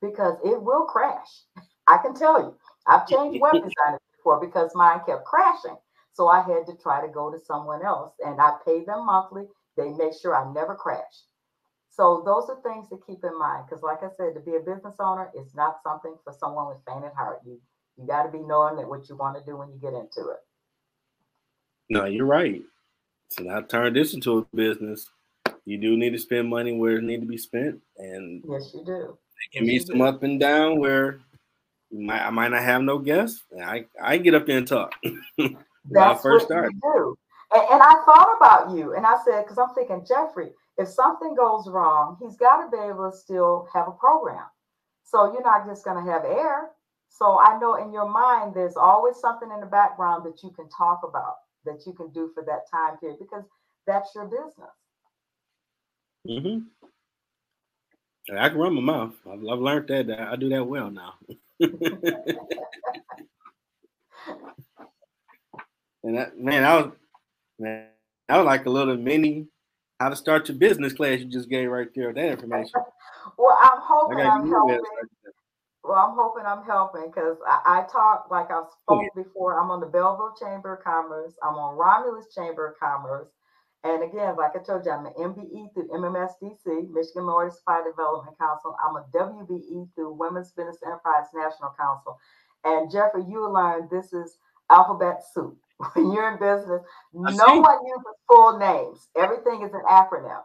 because 0.01 0.37
it 0.43 0.61
will 0.61 0.85
crash. 0.85 1.43
I 1.87 1.97
can 1.97 2.13
tell 2.13 2.39
you. 2.39 2.55
I've 2.87 3.07
changed 3.07 3.39
web 3.41 3.53
designers 3.63 4.01
before 4.17 4.39
because 4.39 4.71
mine 4.75 5.01
kept 5.05 5.25
crashing. 5.25 5.77
So 6.13 6.27
I 6.27 6.41
had 6.41 6.65
to 6.67 6.75
try 6.81 7.05
to 7.05 7.11
go 7.11 7.31
to 7.31 7.39
someone 7.39 7.85
else 7.85 8.13
and 8.25 8.39
I 8.41 8.53
pay 8.65 8.83
them 8.83 9.05
monthly. 9.05 9.45
They 9.77 9.89
make 9.89 10.13
sure 10.19 10.35
I 10.35 10.51
never 10.51 10.75
crash. 10.75 11.23
So 11.89 12.23
those 12.25 12.49
are 12.49 12.61
things 12.61 12.87
to 12.89 12.99
keep 13.05 13.23
in 13.23 13.37
mind 13.37 13.65
because, 13.67 13.83
like 13.83 14.03
I 14.03 14.09
said, 14.15 14.33
to 14.35 14.39
be 14.39 14.55
a 14.55 14.59
business 14.59 14.95
owner 14.99 15.29
is 15.35 15.53
not 15.55 15.77
something 15.83 16.15
for 16.23 16.33
someone 16.33 16.67
with 16.67 16.77
faint 16.87 17.03
at 17.03 17.13
heart. 17.13 17.39
You 17.45 17.59
you 17.97 18.07
got 18.07 18.23
to 18.23 18.31
be 18.31 18.39
knowing 18.39 18.77
that 18.77 18.87
what 18.87 19.09
you 19.09 19.17
want 19.17 19.37
to 19.37 19.43
do 19.43 19.57
when 19.57 19.69
you 19.69 19.77
get 19.77 19.93
into 19.93 20.29
it. 20.29 20.39
No, 21.89 22.05
you're 22.05 22.25
right. 22.25 22.61
So 23.29 23.43
now 23.43 23.61
turn 23.61 23.93
this 23.93 24.13
into 24.13 24.39
a 24.39 24.55
business. 24.55 25.09
You 25.65 25.77
do 25.77 25.95
need 25.97 26.11
to 26.11 26.19
spend 26.19 26.49
money 26.49 26.73
where 26.73 26.97
it 26.97 27.03
need 27.03 27.21
to 27.21 27.27
be 27.27 27.37
spent, 27.37 27.79
and 27.97 28.43
yes, 28.47 28.71
you 28.73 28.83
do. 28.83 29.17
Give 29.53 29.63
me 29.63 29.79
some 29.79 29.97
do. 29.97 30.03
up 30.03 30.23
and 30.23 30.39
down 30.39 30.79
where 30.79 31.19
might, 31.91 32.25
I 32.25 32.29
might 32.29 32.51
not 32.51 32.63
have 32.63 32.81
no 32.81 32.97
guests. 32.97 33.43
I 33.63 33.85
I 34.01 34.17
get 34.17 34.33
up 34.33 34.45
there 34.45 34.57
and 34.57 34.67
talk. 34.67 34.93
That's 35.85 36.21
first 36.21 36.47
started. 36.47 36.73
you 36.73 36.93
do. 36.93 37.17
And, 37.51 37.63
and 37.71 37.81
I 37.81 37.93
thought 38.05 38.35
about 38.37 38.75
you, 38.75 38.93
and 38.95 39.05
I 39.05 39.15
said, 39.25 39.43
because 39.43 39.57
I'm 39.57 39.73
thinking, 39.73 40.05
Jeffrey, 40.07 40.51
if 40.77 40.87
something 40.87 41.35
goes 41.35 41.67
wrong, 41.67 42.17
he's 42.21 42.37
got 42.37 42.63
to 42.63 42.71
be 42.71 42.77
able 42.77 43.09
to 43.09 43.15
still 43.15 43.67
have 43.73 43.87
a 43.87 43.91
program. 43.91 44.45
So 45.03 45.33
you're 45.33 45.43
not 45.43 45.65
just 45.65 45.83
going 45.83 46.03
to 46.03 46.11
have 46.11 46.23
air. 46.25 46.69
So 47.09 47.39
I 47.39 47.59
know 47.59 47.75
in 47.75 47.91
your 47.91 48.07
mind, 48.07 48.53
there's 48.53 48.77
always 48.77 49.17
something 49.17 49.49
in 49.51 49.59
the 49.59 49.65
background 49.65 50.25
that 50.25 50.43
you 50.43 50.51
can 50.51 50.69
talk 50.69 51.01
about, 51.03 51.35
that 51.65 51.83
you 51.85 51.93
can 51.93 52.09
do 52.09 52.31
for 52.33 52.43
that 52.43 52.69
time 52.71 52.97
period, 52.97 53.19
because 53.19 53.43
that's 53.85 54.09
your 54.15 54.25
business. 54.25 54.69
Mm-hmm. 56.27 56.59
I 58.37 58.49
can 58.49 58.57
run 58.57 58.75
my 58.75 58.81
mouth. 58.81 59.13
I've, 59.25 59.39
I've 59.39 59.59
learned 59.59 59.87
that, 59.87 60.09
I 60.11 60.35
do 60.35 60.49
that 60.49 60.65
well 60.65 60.91
now. 60.91 61.15
and 66.03 66.17
that, 66.17 66.39
man, 66.39 66.63
I 66.63 66.75
was 66.75 66.91
man, 67.57 67.87
I 68.27 68.37
was 68.37 68.45
like 68.45 68.65
a 68.65 68.69
little 68.69 68.97
mini 68.97 69.47
how 69.99 70.09
to 70.09 70.15
start 70.15 70.47
your 70.47 70.57
business 70.57 70.93
class 70.93 71.19
you 71.19 71.25
just 71.25 71.49
gave 71.49 71.69
right 71.69 71.89
there. 71.93 72.13
That 72.13 72.29
information. 72.31 72.71
well, 73.37 73.57
I'm 73.61 73.79
hoping 73.81 74.19
I'm 74.19 74.49
helping. 74.49 74.79
Well, 75.83 75.97
I'm 75.97 76.15
hoping 76.15 76.43
I'm 76.45 76.65
helping 76.65 77.07
because 77.07 77.37
I, 77.47 77.79
I, 77.79 77.91
talk 77.91 78.27
like 78.29 78.51
I 78.51 78.63
spoke 78.67 78.99
oh, 78.99 79.01
yeah. 79.01 79.23
before. 79.23 79.59
I'm 79.59 79.71
on 79.71 79.79
the 79.79 79.87
Belleville 79.87 80.35
Chamber 80.39 80.75
of 80.75 80.83
Commerce. 80.83 81.33
I'm 81.41 81.55
on 81.55 81.77
Romulus 81.77 82.33
Chamber 82.35 82.67
of 82.67 82.79
Commerce. 82.79 83.29
And 83.85 84.03
again, 84.03 84.35
like 84.35 84.51
I 84.55 84.59
told 84.59 84.85
you, 84.85 84.91
I'm 84.91 85.05
an 85.05 85.13
MBE 85.17 85.73
through 85.73 85.87
MMSDC, 85.87 86.91
Michigan 86.91 87.23
Minority 87.23 87.55
Supply 87.55 87.81
Development 87.87 88.37
Council. 88.37 88.75
I'm 88.83 88.97
a 88.97 89.05
WBE 89.15 89.95
through 89.95 90.19
Women's 90.19 90.51
Business 90.51 90.79
Enterprise 90.85 91.27
National 91.33 91.73
Council. 91.79 92.19
And 92.65 92.91
Jeffrey, 92.91 93.23
you 93.23 93.39
will 93.39 93.53
learn 93.53 93.87
this 93.89 94.11
is 94.11 94.37
alphabet 94.69 95.21
soup. 95.33 95.57
When 95.93 96.11
you're 96.11 96.29
in 96.29 96.39
business, 96.39 96.81
no 97.13 97.59
one 97.61 97.85
uses 97.85 98.19
full 98.27 98.59
names. 98.59 99.07
Everything 99.15 99.61
is 99.63 99.73
an 99.73 99.83
acronym. 99.89 100.43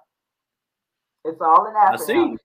It's 1.24 1.40
all 1.40 1.66
an 1.66 1.74
acronym. 1.74 2.36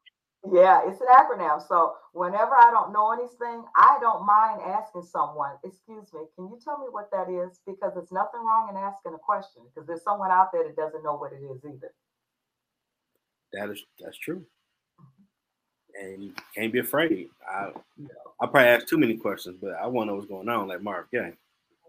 Yeah, 0.47 0.81
it's 0.87 1.01
an 1.01 1.07
acronym. 1.11 1.61
So 1.67 1.95
whenever 2.13 2.55
I 2.55 2.71
don't 2.71 2.93
know 2.93 3.11
anything, 3.11 3.65
I 3.75 3.97
don't 3.99 4.25
mind 4.25 4.61
asking 4.61 5.03
someone, 5.03 5.51
excuse 5.65 6.13
me, 6.13 6.21
can 6.35 6.47
you 6.47 6.57
tell 6.63 6.79
me 6.79 6.87
what 6.89 7.11
that 7.11 7.29
is? 7.29 7.59
Because 7.65 7.93
there's 7.93 8.11
nothing 8.11 8.39
wrong 8.39 8.69
in 8.69 8.77
asking 8.77 9.13
a 9.13 9.17
question 9.17 9.63
because 9.67 9.85
there's 9.85 10.03
someone 10.03 10.31
out 10.31 10.51
there 10.53 10.63
that 10.63 10.77
doesn't 10.77 11.03
know 11.03 11.17
what 11.17 11.33
it 11.33 11.43
is 11.43 11.59
either. 11.65 11.91
That 13.51 13.69
is 13.69 13.83
that's 13.99 14.17
true. 14.17 14.45
Mm-hmm. 14.99 16.05
And 16.05 16.23
you 16.23 16.33
can't 16.55 16.71
be 16.71 16.79
afraid. 16.79 17.27
I 17.49 17.71
I 18.41 18.45
probably 18.45 18.69
ask 18.69 18.87
too 18.87 18.97
many 18.97 19.17
questions, 19.17 19.57
but 19.61 19.73
I 19.73 19.87
want 19.87 20.07
to 20.07 20.11
know 20.11 20.15
what's 20.15 20.29
going 20.29 20.47
on, 20.47 20.69
like 20.69 20.81
Mark. 20.81 21.07
Yeah. 21.11 21.31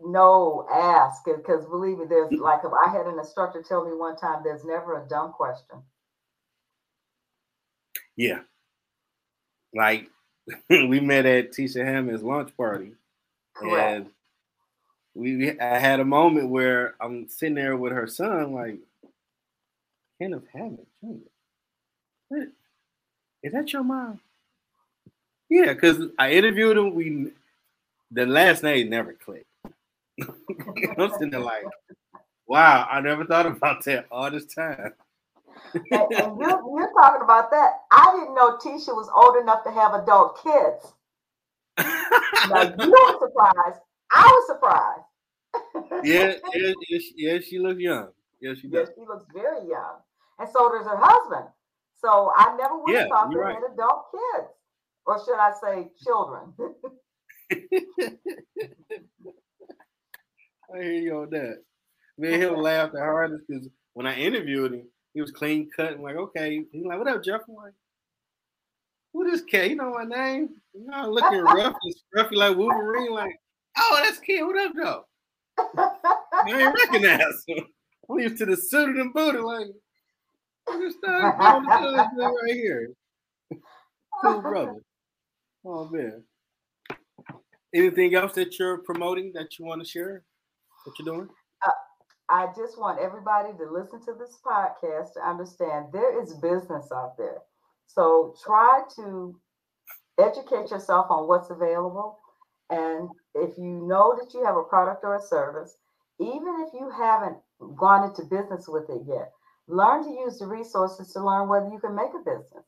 No, 0.03 0.67
ask 0.73 1.25
because 1.25 1.67
believe 1.67 1.99
me, 1.99 2.07
there's 2.09 2.33
like 2.33 2.61
if 2.65 2.73
I 2.85 2.91
had 2.91 3.07
an 3.07 3.19
instructor 3.19 3.63
tell 3.63 3.85
me 3.85 3.95
one 3.95 4.17
time, 4.17 4.41
there's 4.43 4.65
never 4.65 5.05
a 5.05 5.09
dumb 5.09 5.33
question. 5.33 5.83
Yeah. 8.21 8.41
Like 9.75 10.11
we 10.69 11.01
met 11.01 11.25
at 11.25 11.53
Tisha 11.53 11.83
Hammond's 11.83 12.23
lunch 12.23 12.55
party. 12.55 12.93
Correct. 13.57 13.97
And 13.97 14.11
we 15.15 15.59
I 15.59 15.79
had 15.79 16.01
a 16.01 16.05
moment 16.05 16.51
where 16.51 16.97
I'm 17.01 17.29
sitting 17.29 17.55
there 17.55 17.79
with 17.79 17.93
her 17.93 18.07
son, 18.07 18.53
like, 18.53 18.77
Kenneth 20.21 20.45
Hammond 20.53 20.87
Jr. 21.03 22.37
Is 23.43 23.53
that 23.55 23.73
your 23.73 23.85
mom? 23.85 24.21
Yeah, 25.49 25.73
because 25.73 26.11
I 26.19 26.33
interviewed 26.33 26.77
him. 26.77 26.95
We 26.95 27.33
the 28.11 28.27
last 28.27 28.63
name 28.63 28.91
never 28.91 29.15
clicked. 29.15 29.47
I'm 30.21 31.11
sitting 31.13 31.31
there 31.31 31.41
like, 31.41 31.65
wow, 32.47 32.87
I 32.91 33.01
never 33.01 33.25
thought 33.25 33.47
about 33.47 33.83
that 33.87 34.09
all 34.11 34.31
this 34.31 34.45
time 34.45 34.93
and, 35.75 35.85
and 36.13 36.41
you're, 36.41 36.63
you're, 36.77 36.93
talking 36.95 37.23
about 37.23 37.51
that. 37.51 37.73
I 37.91 38.17
didn't 38.17 38.35
know 38.35 38.57
Tisha 38.59 38.95
was 38.95 39.11
old 39.15 39.37
enough 39.43 39.65
to 39.65 39.71
have 39.71 39.95
adult 39.95 40.43
kids. 40.43 40.93
now, 42.49 42.63
you 42.63 42.91
were 42.91 43.19
surprised. 43.19 43.81
I 44.13 44.27
was 44.27 44.47
surprised. 44.49 46.05
yeah, 46.05 46.35
yeah, 46.55 46.73
yeah, 46.89 46.99
she, 46.99 47.13
yeah, 47.17 47.39
she 47.41 47.59
looks 47.59 47.81
young. 47.81 48.09
Yeah, 48.41 48.55
she 48.55 48.69
does. 48.69 48.89
Yeah, 48.89 48.95
she 49.03 49.07
looks 49.07 49.25
very 49.33 49.69
young. 49.69 49.97
And 50.39 50.49
so 50.53 50.71
does 50.71 50.87
her 50.87 50.97
husband. 50.99 51.47
So 52.01 52.33
I 52.35 52.57
never 52.57 52.79
would 52.79 52.95
have 52.95 53.07
yeah, 53.07 53.09
thought 53.09 53.31
they 53.31 53.37
right. 53.37 53.55
had 53.55 53.73
adult 53.73 54.07
kids. 54.13 54.49
Or 55.07 55.23
should 55.25 55.39
I 55.39 55.53
say 55.63 55.91
children? 56.03 56.55
I 60.73 60.83
hear 60.83 60.93
you 60.93 61.17
on 61.19 61.31
that. 61.31 61.63
Man, 62.17 62.41
he'll 62.41 62.61
laugh 62.61 62.93
the 62.93 63.01
hardest 63.01 63.45
because 63.49 63.69
when 63.93 64.07
I 64.07 64.15
interviewed 64.15 64.73
him, 64.73 64.89
he 65.15 65.21
was 65.21 65.31
clean 65.31 65.71
cut. 65.75 65.93
I'm 65.93 66.03
like, 66.03 66.17
okay. 66.17 66.65
He's 66.73 66.85
like, 66.85 66.99
what 66.99 67.09
up, 67.09 67.23
Jeff? 67.23 67.43
I'm 67.49 67.55
like, 67.55 67.73
who 69.13 69.31
this 69.31 69.43
cat? 69.43 69.71
You 69.71 69.77
know 69.77 69.93
my 69.93 70.05
name? 70.05 70.51
You 70.75 70.87
know, 70.87 71.11
looking 71.11 71.41
rough 71.41 71.77
and 71.83 71.95
scruffy 71.95 72.37
like 72.37 72.57
Wolverine. 72.57 73.13
Like, 73.13 73.37
oh, 73.79 74.01
that's 74.05 74.19
kid. 74.19 74.43
What 74.43 74.59
up, 74.59 74.73
though? 74.77 75.05
I 76.33 76.49
ain't 76.49 76.75
recognize 76.75 77.45
him. 77.47 77.67
I'm 78.09 78.19
used 78.19 78.39
to 78.39 78.47
the 78.47 78.57
suited 78.57 78.97
and 78.97 79.13
booted. 79.13 79.43
Like, 79.43 79.67
this 80.79 80.95
stuff 80.95 81.35
right 81.39 82.55
here. 82.55 82.91
Cool 84.23 84.41
brother. 84.41 84.83
Oh 85.65 85.89
man. 85.89 86.23
Anything 87.75 88.15
else 88.15 88.33
that 88.35 88.59
you're 88.59 88.79
promoting 88.79 89.33
that 89.35 89.59
you 89.59 89.65
want 89.65 89.83
to 89.83 89.89
share? 89.89 90.25
What 90.85 90.99
you're 90.99 91.15
doing? 91.15 91.29
I 92.31 92.47
just 92.57 92.79
want 92.79 93.01
everybody 93.01 93.51
to 93.59 93.73
listen 93.73 94.01
to 94.07 94.15
this 94.19 94.39
podcast 94.45 95.15
to 95.15 95.29
understand 95.29 95.87
there 95.93 96.23
is 96.23 96.35
business 96.35 96.91
out 96.95 97.17
there. 97.19 97.39
So 97.89 98.35
try 98.45 98.83
to 98.97 99.39
educate 100.19 100.71
yourself 100.71 101.07
on 101.11 101.27
what's 101.27 101.51
available. 101.51 102.21
And 102.71 103.11
if 103.35 103.59
you 103.59 103.85
know 103.89 104.17
that 104.21 104.33
you 104.33 104.45
have 104.45 104.57
a 104.57 104.63
product 104.63 105.03
or 105.05 105.17
a 105.17 105.23
service, 105.23 105.77
even 106.21 106.65
if 106.67 106.73
you 106.73 106.91
haven't 106.91 107.39
gone 107.77 108.09
into 108.09 108.23
business 108.23 108.69
with 108.69 108.89
it 108.91 109.03
yet, 109.07 109.33
learn 109.67 110.05
to 110.05 110.11
use 110.11 110.39
the 110.39 110.47
resources 110.47 111.13
to 111.13 111.25
learn 111.25 111.49
whether 111.49 111.69
you 111.69 111.81
can 111.81 111.95
make 111.95 112.11
a 112.15 112.19
business 112.19 112.65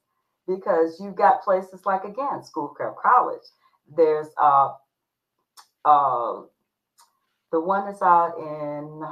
because 0.46 0.98
you've 1.00 1.16
got 1.16 1.42
places 1.42 1.84
like 1.86 2.04
again 2.04 2.42
schoolcraft 2.42 2.96
college 2.98 3.42
there's 3.96 4.28
uh 4.40 4.72
uh 5.84 6.42
the 7.50 7.60
one 7.60 7.86
that's 7.86 8.02
out 8.02 8.34
in 8.38 9.02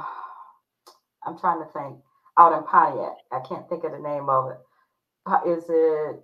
i'm 1.25 1.37
trying 1.37 1.59
to 1.59 1.71
think 1.73 1.97
out 2.37 2.57
in 2.57 2.63
pontiac 2.63 3.17
i 3.31 3.39
can't 3.47 3.67
think 3.69 3.83
of 3.83 3.91
the 3.91 3.99
name 3.99 4.29
of 4.29 4.51
it 4.51 4.57
is 5.47 5.65
it 5.69 6.21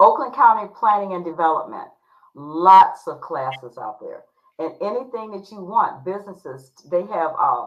oakland 0.00 0.34
county 0.34 0.68
planning 0.78 1.14
and 1.14 1.24
development 1.24 1.88
lots 2.34 3.06
of 3.08 3.20
classes 3.20 3.78
out 3.78 3.98
there 4.00 4.22
and 4.58 4.74
anything 4.80 5.30
that 5.30 5.50
you 5.50 5.60
want 5.64 6.04
businesses 6.04 6.72
they 6.90 7.02
have 7.02 7.32
uh 7.38 7.66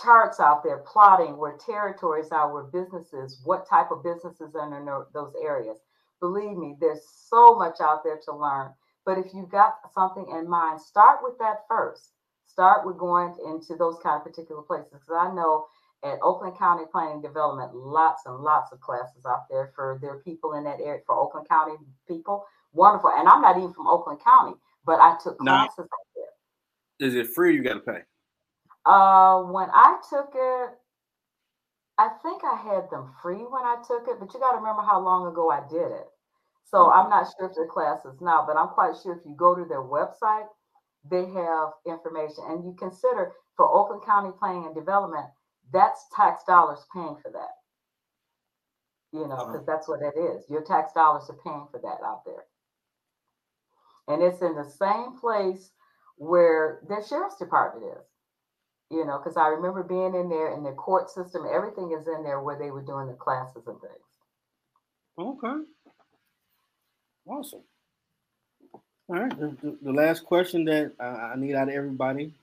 charts 0.00 0.40
out 0.40 0.62
there 0.64 0.78
plotting 0.78 1.36
where 1.36 1.56
territories 1.58 2.28
are, 2.32 2.52
where 2.52 2.64
businesses, 2.64 3.40
what 3.44 3.68
type 3.68 3.90
of 3.90 4.02
businesses 4.02 4.54
are 4.54 4.76
in 4.78 4.86
those 5.12 5.34
areas. 5.42 5.78
Believe 6.20 6.56
me, 6.56 6.76
there's 6.80 7.02
so 7.28 7.56
much 7.56 7.80
out 7.80 8.04
there 8.04 8.18
to 8.24 8.36
learn. 8.36 8.70
But 9.04 9.18
if 9.18 9.34
you've 9.34 9.50
got 9.50 9.74
something 9.92 10.26
in 10.30 10.48
mind, 10.48 10.80
start 10.80 11.18
with 11.22 11.36
that 11.38 11.64
first. 11.68 12.11
Start 12.46 12.86
with 12.86 12.98
going 12.98 13.34
into 13.46 13.76
those 13.76 13.96
kind 14.02 14.16
of 14.16 14.24
particular 14.24 14.62
places. 14.62 14.92
Because 14.92 15.16
I 15.18 15.34
know 15.34 15.66
at 16.04 16.18
Oakland 16.22 16.58
County 16.58 16.84
Planning 16.90 17.22
Development, 17.22 17.74
lots 17.74 18.22
and 18.26 18.36
lots 18.38 18.72
of 18.72 18.80
classes 18.80 19.24
out 19.26 19.48
there 19.48 19.72
for 19.74 19.98
their 20.02 20.18
people 20.18 20.54
in 20.54 20.64
that 20.64 20.80
area, 20.80 21.00
for 21.06 21.14
Oakland 21.14 21.48
County 21.48 21.74
people. 22.08 22.44
Wonderful. 22.72 23.10
And 23.16 23.28
I'm 23.28 23.42
not 23.42 23.56
even 23.56 23.72
from 23.72 23.86
Oakland 23.86 24.20
County, 24.24 24.56
but 24.84 25.00
I 25.00 25.16
took 25.22 25.38
classes 25.38 25.78
out 25.78 25.88
there. 26.16 27.08
Is 27.08 27.14
it 27.14 27.28
free? 27.28 27.54
You 27.54 27.62
got 27.62 27.74
to 27.74 27.80
pay. 27.80 28.00
Uh, 28.84 29.42
when 29.42 29.68
I 29.72 29.98
took 30.10 30.32
it, 30.34 30.70
I 31.98 32.08
think 32.22 32.42
I 32.42 32.56
had 32.56 32.90
them 32.90 33.12
free 33.22 33.36
when 33.36 33.62
I 33.62 33.76
took 33.86 34.08
it, 34.08 34.18
but 34.18 34.32
you 34.34 34.40
got 34.40 34.52
to 34.52 34.58
remember 34.58 34.82
how 34.82 34.98
long 35.00 35.26
ago 35.26 35.50
I 35.50 35.62
did 35.70 35.92
it. 35.92 36.08
So 36.64 36.90
I'm 36.90 37.10
not 37.10 37.28
sure 37.36 37.48
if 37.48 37.54
the 37.54 37.66
classes 37.70 38.20
now, 38.20 38.44
but 38.46 38.56
I'm 38.56 38.68
quite 38.68 38.94
sure 39.02 39.14
if 39.14 39.26
you 39.26 39.36
go 39.36 39.54
to 39.54 39.64
their 39.64 39.82
website, 39.82 40.46
they 41.10 41.26
have 41.26 41.70
information. 41.86 42.44
And 42.48 42.64
you 42.64 42.74
consider 42.78 43.32
for 43.56 43.68
Oakland 43.68 44.02
County 44.04 44.30
Planning 44.38 44.66
and 44.66 44.74
Development, 44.74 45.26
that's 45.72 46.06
tax 46.14 46.44
dollars 46.44 46.84
paying 46.92 47.16
for 47.22 47.30
that. 47.32 47.56
You 49.12 49.28
know, 49.28 49.36
because 49.36 49.62
uh-huh. 49.62 49.64
that's 49.66 49.88
what 49.88 50.00
it 50.00 50.18
is. 50.18 50.44
Your 50.48 50.62
tax 50.62 50.92
dollars 50.92 51.24
are 51.28 51.38
paying 51.44 51.66
for 51.70 51.80
that 51.80 52.04
out 52.04 52.24
there. 52.24 52.44
And 54.08 54.22
it's 54.22 54.42
in 54.42 54.54
the 54.54 54.64
same 54.64 55.18
place 55.20 55.70
where 56.16 56.80
the 56.88 57.04
sheriff's 57.06 57.36
department 57.36 57.92
is 57.96 58.04
you 58.92 59.06
know, 59.06 59.18
because 59.18 59.38
I 59.38 59.48
remember 59.48 59.82
being 59.82 60.14
in 60.14 60.28
there 60.28 60.52
in 60.52 60.62
the 60.62 60.72
court 60.72 61.08
system, 61.10 61.46
everything 61.50 61.96
is 61.98 62.06
in 62.06 62.22
there 62.22 62.40
where 62.42 62.58
they 62.58 62.70
were 62.70 62.82
doing 62.82 63.06
the 63.06 63.14
classes 63.14 63.66
and 63.66 63.80
things. 63.80 64.04
Okay. 65.18 65.64
Awesome. 67.26 67.62
All 69.08 69.16
right. 69.16 69.38
The, 69.38 69.76
the 69.82 69.92
last 69.92 70.24
question 70.24 70.64
that 70.66 70.92
I 71.00 71.34
need 71.36 71.54
out 71.54 71.68
of 71.68 71.74
everybody 71.74 72.34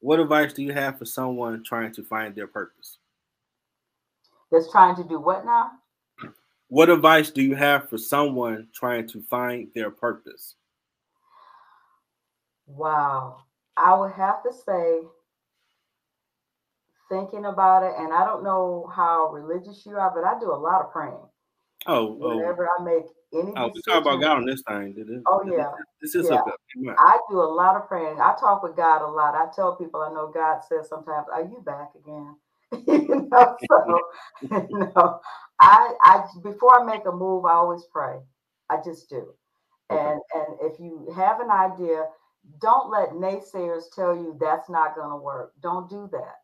What 0.00 0.20
advice 0.20 0.52
do 0.52 0.62
you 0.62 0.72
have 0.72 0.98
for 0.98 1.06
someone 1.06 1.64
trying 1.64 1.92
to 1.92 2.02
find 2.02 2.34
their 2.34 2.46
purpose? 2.46 2.98
That's 4.52 4.70
trying 4.70 4.96
to 4.96 5.04
do 5.04 5.18
what 5.18 5.44
now? 5.46 5.70
What 6.68 6.90
advice 6.90 7.30
do 7.30 7.42
you 7.42 7.54
have 7.54 7.88
for 7.88 7.98
someone 7.98 8.68
trying 8.74 9.06
to 9.08 9.22
find 9.22 9.68
their 9.74 9.90
purpose? 9.90 10.56
Wow. 12.66 13.38
I 13.76 13.94
would 13.94 14.12
have 14.12 14.42
to 14.44 14.52
say 14.52 15.00
thinking 17.10 17.46
about 17.46 17.82
it, 17.82 17.94
and 17.98 18.12
I 18.12 18.24
don't 18.24 18.44
know 18.44 18.90
how 18.94 19.30
religious 19.32 19.84
you 19.86 19.96
are, 19.96 20.12
but 20.14 20.24
I 20.24 20.38
do 20.40 20.52
a 20.52 20.56
lot 20.56 20.82
of 20.82 20.92
praying. 20.92 21.28
Oh, 21.86 22.18
oh. 22.22 22.36
whenever 22.36 22.68
oh. 22.68 22.76
I 22.78 22.84
make 22.84 23.04
any. 23.32 23.52
Oh, 23.56 23.70
we 23.72 23.82
talk 23.82 24.02
about 24.02 24.20
God 24.20 24.38
on 24.38 24.46
this 24.46 24.62
thing, 24.66 24.94
did 24.94 25.08
it? 25.08 25.22
Oh 25.26 25.42
yeah, 25.44 25.72
this 26.00 26.14
is 26.14 26.28
yeah. 26.30 26.40
I 26.98 27.18
do 27.30 27.40
a 27.40 27.42
lot 27.42 27.76
of 27.76 27.88
praying. 27.88 28.20
I 28.20 28.34
talk 28.38 28.62
with 28.62 28.76
God 28.76 29.02
a 29.02 29.10
lot. 29.10 29.34
I 29.34 29.46
tell 29.54 29.76
people 29.76 30.00
I 30.00 30.12
know 30.12 30.30
God 30.32 30.60
says 30.68 30.88
sometimes, 30.88 31.26
"Are 31.32 31.42
you 31.42 31.62
back 31.64 31.90
again?" 31.94 32.36
you 32.86 33.28
know, 33.30 33.56
so 33.70 34.00
you 34.70 34.78
know, 34.94 35.20
I 35.60 35.94
I 36.02 36.24
before 36.42 36.80
I 36.80 36.84
make 36.84 37.06
a 37.06 37.12
move, 37.12 37.44
I 37.44 37.52
always 37.52 37.84
pray. 37.92 38.16
I 38.70 38.78
just 38.84 39.08
do. 39.08 39.34
Okay. 39.90 40.00
And 40.00 40.20
and 40.34 40.72
if 40.72 40.80
you 40.80 41.12
have 41.14 41.40
an 41.40 41.50
idea, 41.50 42.06
don't 42.60 42.90
let 42.90 43.10
naysayers 43.10 43.84
tell 43.94 44.14
you 44.14 44.36
that's 44.40 44.70
not 44.70 44.96
going 44.96 45.10
to 45.10 45.16
work. 45.16 45.52
Don't 45.62 45.88
do 45.90 46.08
that 46.12 46.36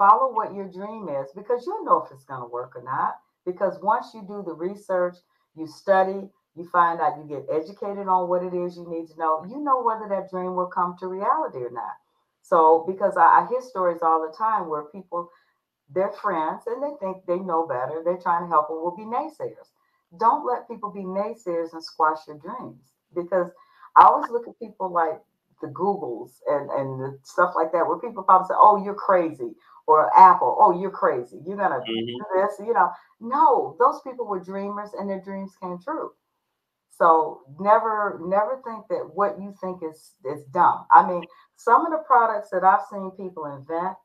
follow 0.00 0.32
what 0.32 0.54
your 0.54 0.66
dream 0.66 1.10
is 1.10 1.30
because 1.36 1.66
you'll 1.66 1.84
know 1.84 2.02
if 2.02 2.10
it's 2.10 2.24
going 2.24 2.40
to 2.40 2.46
work 2.46 2.74
or 2.74 2.82
not. 2.82 3.16
Because 3.46 3.78
once 3.82 4.08
you 4.14 4.22
do 4.22 4.42
the 4.44 4.54
research, 4.54 5.16
you 5.56 5.66
study, 5.66 6.28
you 6.54 6.68
find 6.72 7.00
out, 7.00 7.16
you 7.18 7.24
get 7.24 7.46
educated 7.50 8.08
on 8.08 8.28
what 8.28 8.42
it 8.44 8.54
is 8.54 8.76
you 8.76 8.88
need 8.88 9.08
to 9.08 9.18
know, 9.18 9.44
you 9.48 9.58
know 9.60 9.82
whether 9.82 10.08
that 10.08 10.30
dream 10.30 10.56
will 10.56 10.66
come 10.66 10.96
to 10.98 11.06
reality 11.06 11.58
or 11.58 11.70
not. 11.70 11.96
So, 12.42 12.84
because 12.86 13.16
I, 13.16 13.22
I 13.42 13.46
hear 13.48 13.60
stories 13.60 14.00
all 14.02 14.20
the 14.20 14.36
time 14.36 14.68
where 14.68 14.84
people, 14.84 15.30
they're 15.94 16.12
friends 16.12 16.62
and 16.66 16.82
they 16.82 16.92
think 17.00 17.26
they 17.26 17.38
know 17.38 17.66
better, 17.66 18.02
they're 18.04 18.18
trying 18.18 18.44
to 18.44 18.48
help 18.48 18.68
them, 18.68 18.78
will 18.78 18.96
be 18.96 19.04
naysayers. 19.04 19.68
Don't 20.18 20.46
let 20.46 20.68
people 20.68 20.90
be 20.90 21.02
naysayers 21.04 21.72
and 21.72 21.82
squash 21.84 22.18
your 22.26 22.38
dreams 22.38 22.92
because 23.14 23.50
I 23.96 24.04
always 24.04 24.30
look 24.30 24.48
at 24.48 24.58
people 24.58 24.92
like 24.92 25.20
the 25.62 25.68
Googles 25.68 26.32
and, 26.48 26.70
and 26.70 27.18
stuff 27.24 27.52
like 27.54 27.72
that, 27.72 27.86
where 27.86 27.98
people 27.98 28.22
probably 28.22 28.46
say, 28.48 28.54
Oh, 28.56 28.82
you're 28.82 28.94
crazy, 28.94 29.52
or 29.90 30.16
Apple, 30.16 30.56
oh, 30.60 30.80
you're 30.80 30.90
crazy. 30.90 31.40
You're 31.46 31.56
gonna 31.56 31.80
mm-hmm. 31.80 32.06
do 32.06 32.24
this, 32.34 32.60
you 32.60 32.72
know. 32.72 32.90
No, 33.20 33.76
those 33.78 34.00
people 34.02 34.26
were 34.26 34.40
dreamers 34.40 34.90
and 34.98 35.08
their 35.08 35.20
dreams 35.20 35.52
came 35.60 35.78
true. 35.82 36.12
So 36.90 37.40
never, 37.58 38.20
never 38.22 38.60
think 38.64 38.84
that 38.88 39.10
what 39.14 39.40
you 39.40 39.54
think 39.60 39.82
is 39.82 40.12
is 40.24 40.44
dumb. 40.52 40.86
I 40.92 41.06
mean, 41.06 41.24
some 41.56 41.84
of 41.86 41.92
the 41.92 42.04
products 42.06 42.50
that 42.50 42.62
I've 42.62 42.86
seen 42.90 43.10
people 43.12 43.46
invent 43.46 43.96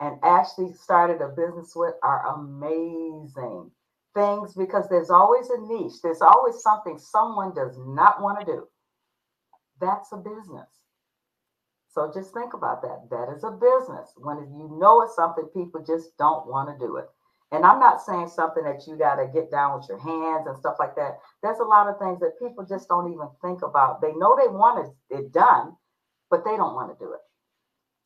and 0.00 0.18
actually 0.22 0.72
started 0.72 1.20
a 1.20 1.28
business 1.28 1.74
with 1.76 1.94
are 2.02 2.34
amazing 2.34 3.70
things 4.14 4.54
because 4.54 4.88
there's 4.88 5.10
always 5.10 5.48
a 5.50 5.60
niche. 5.60 6.02
There's 6.02 6.22
always 6.22 6.60
something 6.60 6.98
someone 6.98 7.54
does 7.54 7.76
not 7.78 8.20
want 8.20 8.40
to 8.40 8.46
do. 8.46 8.66
That's 9.80 10.12
a 10.12 10.16
business. 10.16 10.81
So 11.92 12.10
just 12.12 12.32
think 12.32 12.54
about 12.54 12.80
that. 12.82 13.08
That 13.10 13.28
is 13.36 13.44
a 13.44 13.50
business. 13.50 14.12
When 14.16 14.38
you 14.38 14.76
know 14.80 15.02
it's 15.02 15.14
something, 15.14 15.44
people 15.52 15.84
just 15.86 16.16
don't 16.16 16.48
want 16.48 16.68
to 16.72 16.86
do 16.86 16.96
it. 16.96 17.06
And 17.52 17.66
I'm 17.66 17.78
not 17.78 18.00
saying 18.00 18.28
something 18.28 18.64
that 18.64 18.86
you 18.86 18.96
got 18.96 19.16
to 19.16 19.28
get 19.28 19.50
down 19.50 19.78
with 19.78 19.86
your 19.86 19.98
hands 19.98 20.46
and 20.46 20.56
stuff 20.56 20.76
like 20.78 20.96
that. 20.96 21.18
There's 21.42 21.58
a 21.58 21.64
lot 21.64 21.86
of 21.86 21.98
things 21.98 22.18
that 22.20 22.38
people 22.38 22.64
just 22.64 22.88
don't 22.88 23.12
even 23.12 23.28
think 23.42 23.60
about. 23.60 24.00
They 24.00 24.12
know 24.14 24.34
they 24.34 24.48
want 24.48 24.88
it 25.10 25.32
done, 25.32 25.76
but 26.30 26.46
they 26.46 26.56
don't 26.56 26.74
want 26.74 26.96
to 26.96 27.04
do 27.04 27.12
it. 27.12 27.20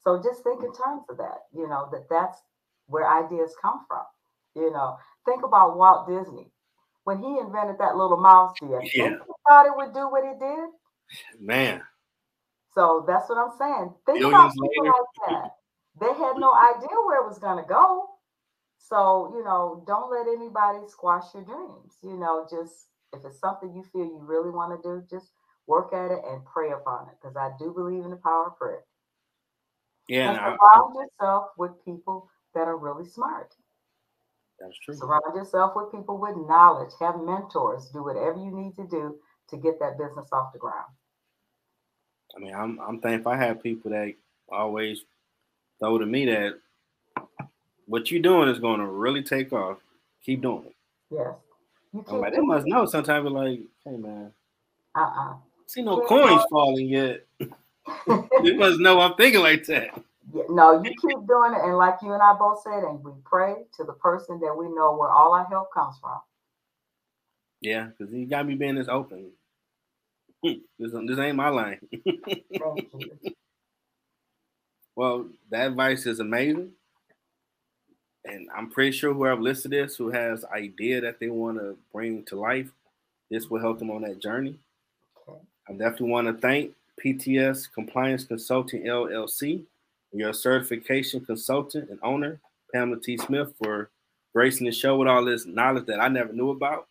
So 0.03 0.21
just 0.21 0.43
think 0.43 0.65
in 0.65 0.73
terms 0.75 1.05
of 1.09 1.17
that, 1.19 1.47
you 1.55 1.69
know, 1.69 1.89
that 1.93 2.09
that's 2.11 2.39
where 2.87 3.09
ideas 3.09 3.55
come 3.63 3.87
from. 3.87 4.03
You 4.57 4.73
know, 4.73 4.97
think 5.25 5.45
about 5.45 5.77
Walt 5.77 6.09
Disney. 6.09 6.51
When 7.05 7.23
he 7.23 7.39
invented 7.39 7.79
that 7.79 7.97
little 7.97 8.17
mouse, 8.17 8.55
you 8.61 8.81
yeah. 8.95 9.19
thought 9.47 9.67
it 9.67 9.77
would 9.77 9.95
do 9.95 10.11
what 10.11 10.25
it 10.25 10.41
did? 10.41 10.71
Man, 11.39 11.83
so 12.77 13.05
that's 13.09 13.29
what 13.31 13.39
I'm 13.39 13.57
saying. 13.59 13.95
Think 14.05 14.21
about 14.21 14.53
people 14.53 14.85
like 14.85 15.31
that. 15.31 15.51
They 15.99 16.13
had 16.13 16.37
no 16.37 16.53
idea 16.53 16.93
where 17.07 17.23
it 17.25 17.27
was 17.27 17.39
going 17.39 17.57
to 17.57 17.67
go. 17.67 18.05
So, 18.79 19.33
you 19.35 19.43
know, 19.43 19.83
don't 19.87 20.11
let 20.11 20.29
anybody 20.29 20.81
squash 20.89 21.33
your 21.33 21.43
dreams. 21.45 21.97
You 22.03 22.19
know, 22.19 22.47
just 22.51 22.89
if 23.15 23.25
it's 23.25 23.41
something 23.41 23.75
you 23.75 23.83
feel 23.93 24.05
you 24.05 24.21
really 24.21 24.51
want 24.51 24.77
to 24.77 24.89
do, 24.89 25.03
just 25.11 25.33
work 25.67 25.95
at 25.95 26.11
it 26.11 26.21
and 26.29 26.45
pray 26.45 26.71
upon 26.73 27.09
it 27.09 27.15
because 27.21 27.35
I 27.35 27.51
do 27.59 27.73
believe 27.73 28.05
in 28.05 28.11
the 28.11 28.21
power 28.23 28.49
of 28.49 28.59
prayer. 28.59 28.85
Yeah, 30.09 30.29
and 30.29 30.37
and 30.37 30.39
I- 30.39 30.57
surround 30.57 30.95
yourself 30.95 31.47
with 31.57 31.73
people 31.85 32.29
that 32.55 32.69
are 32.69 32.77
really 32.77 33.07
smart. 33.09 33.55
that's 34.61 34.79
true. 34.81 34.95
Surround 34.95 35.35
yourself 35.35 35.73
with 35.75 35.91
people 35.93 36.19
with 36.21 36.37
knowledge. 36.47 36.93
Have 37.01 37.17
mentors. 37.21 37.89
Do 37.93 38.05
whatever 38.05 38.39
you 38.39 38.53
need 38.53 38.77
to 38.77 38.87
do 38.87 39.17
to 39.49 39.57
get 39.57 39.81
that 39.81 39.97
business 39.99 40.29
off 40.33 40.53
the 40.53 40.59
ground. 40.59 40.93
I 42.37 42.39
mean, 42.39 42.55
I'm 42.55 42.79
I'm 42.81 43.01
thankful 43.01 43.33
I 43.33 43.37
have 43.37 43.63
people 43.63 43.91
that 43.91 44.15
always 44.49 45.01
throw 45.79 45.99
to 45.99 46.07
me 46.07 46.27
that 46.27 46.59
what 47.87 48.11
you're 48.11 48.23
doing 48.23 48.49
is 48.49 48.59
going 48.59 48.81
to 48.81 48.87
really 48.87 49.23
take 49.23 49.53
off. 49.53 49.79
Keep 50.25 50.43
doing 50.43 50.65
it. 50.67 50.75
Yeah. 51.11 51.33
You 51.93 52.05
I'm 52.09 52.21
like, 52.21 52.35
they 52.35 52.41
must 52.41 52.67
know. 52.67 52.85
Sometimes 52.85 53.25
we're 53.25 53.31
like, 53.31 53.61
hey 53.85 53.97
man, 53.97 54.33
uh-uh. 54.95 55.35
see 55.67 55.83
no 55.83 56.01
Keep 56.01 56.09
coins 56.09 56.29
going. 56.29 56.47
falling 56.51 56.89
yet. 56.89 57.25
they 58.43 58.57
must 58.57 58.81
know 58.81 59.01
I'm 59.01 59.15
thinking 59.15 59.41
like 59.41 59.65
that. 59.67 60.03
Yeah, 60.35 60.43
no, 60.49 60.83
you 60.83 60.91
keep 60.91 61.27
doing 61.27 61.55
it. 61.55 61.61
And 61.63 61.77
like 61.77 61.99
you 62.03 62.13
and 62.13 62.21
I 62.23 62.35
both 62.35 62.61
said, 62.63 62.83
and 62.83 63.03
we 63.05 63.13
pray 63.25 63.55
to 63.77 63.85
the 63.85 63.93
person 63.93 64.41
that 64.41 64.55
we 64.55 64.67
know 64.67 64.97
where 64.97 65.11
all 65.11 65.33
our 65.33 65.47
help 65.47 65.73
comes 65.73 65.97
from. 66.01 66.19
Yeah, 67.61 67.87
because 67.97 68.13
you 68.13 68.27
got 68.27 68.47
me 68.47 68.57
being 68.57 68.75
this 68.75 68.89
open. 68.89 69.31
This, 70.79 70.93
this 70.93 71.19
ain't 71.19 71.37
my 71.37 71.49
line. 71.49 71.81
Well, 74.97 75.27
that 75.51 75.67
advice 75.69 76.07
is 76.07 76.21
amazing. 76.21 76.71
And 78.25 78.49
I'm 78.57 78.71
pretty 78.71 78.93
sure 78.93 79.13
whoever 79.13 79.41
listed 79.41 79.73
this, 79.73 79.95
who 79.95 80.11
has 80.11 80.45
idea 80.47 81.03
that 81.03 81.21
they 81.21 81.29
want 81.29 81.59
to 81.59 81.77
bring 81.93 82.25
to 82.25 82.41
life, 82.41 82.71
this 83.31 83.49
will 83.49 83.61
help 83.61 83.79
them 83.79 83.91
on 83.91 84.03
that 84.03 84.21
journey. 84.21 84.59
I 85.69 85.73
definitely 85.73 86.09
want 86.09 86.29
to 86.29 86.33
thank 86.33 86.73
PTS 87.05 87.71
Compliance 87.73 88.25
Consulting 88.25 88.85
LLC, 88.85 89.65
your 90.13 90.33
certification 90.33 91.25
consultant 91.25 91.91
and 91.91 91.99
owner, 92.03 92.41
Pamela 92.73 92.99
T. 92.99 93.19
Smith, 93.19 93.53
for 93.63 93.91
gracing 94.35 94.67
the 94.67 94.73
show 94.73 94.97
with 94.97 95.09
all 95.09 95.25
this 95.25 95.45
knowledge 95.45 95.87
that 95.87 96.01
I 96.01 96.09
never 96.09 96.33
knew 96.33 96.51
about. 96.51 96.89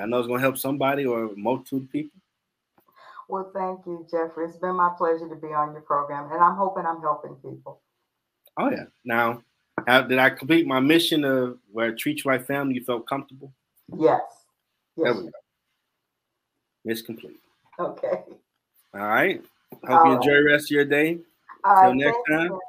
I 0.00 0.06
know 0.06 0.18
it's 0.18 0.28
going 0.28 0.38
to 0.38 0.42
help 0.42 0.56
somebody 0.56 1.04
or 1.04 1.24
of 1.24 1.92
people. 1.92 2.21
Well, 3.32 3.50
thank 3.54 3.86
you, 3.86 4.06
Jeffrey. 4.10 4.44
It's 4.44 4.58
been 4.58 4.74
my 4.74 4.90
pleasure 4.98 5.26
to 5.26 5.34
be 5.36 5.54
on 5.54 5.72
your 5.72 5.80
program, 5.80 6.30
and 6.30 6.42
I'm 6.42 6.54
hoping 6.54 6.84
I'm 6.84 7.00
helping 7.00 7.34
people. 7.36 7.80
Oh, 8.58 8.70
yeah. 8.70 8.84
Now, 9.06 9.40
how, 9.86 10.02
did 10.02 10.18
I 10.18 10.28
complete 10.28 10.66
my 10.66 10.80
mission 10.80 11.24
of 11.24 11.58
where 11.70 11.92
I 11.92 11.94
treat 11.94 12.22
you 12.22 12.30
like 12.30 12.46
family? 12.46 12.74
You 12.74 12.84
felt 12.84 13.08
comfortable? 13.08 13.50
Yes. 13.96 14.20
There 14.98 15.06
Yes. 15.06 15.16
we 15.16 15.22
go. 15.22 15.30
Mission 16.84 17.06
complete. 17.06 17.40
Okay. 17.78 18.22
All 18.92 19.00
right. 19.00 19.42
Hope 19.72 19.88
All 19.88 20.04
you 20.04 20.10
right. 20.10 20.16
enjoy 20.16 20.34
the 20.34 20.50
rest 20.52 20.66
of 20.66 20.72
your 20.72 20.84
day. 20.84 21.18
All 21.64 21.74
right. 21.74 21.96
next 21.96 22.14
thank 22.14 22.28
time. 22.28 22.50
You. 22.50 22.60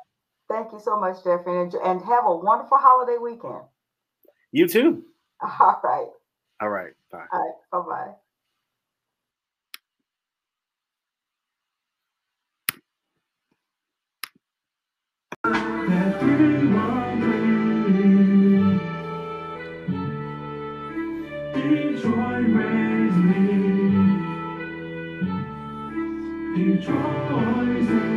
Thank 0.48 0.72
you 0.72 0.80
so 0.80 0.98
much, 0.98 1.26
Jeffrey, 1.26 1.62
and, 1.62 1.74
and 1.74 2.02
have 2.04 2.26
a 2.26 2.34
wonderful 2.38 2.78
holiday 2.78 3.18
weekend. 3.18 3.64
You 4.54 4.70
too. 4.70 5.04
All 5.42 5.82
right. 5.84 6.08
All 6.62 6.70
right. 6.70 6.94
Bye. 7.12 7.26
All 7.34 7.40
right. 7.40 7.86
Bye 7.86 8.06
bye. 8.06 8.14
that 15.44 15.52
dream 15.54 15.66
of 15.66 15.78
me. 15.78 15.83
Detroit 21.54 22.48
raised 22.50 23.22
me. 23.30 23.46
Detroit 26.56 28.13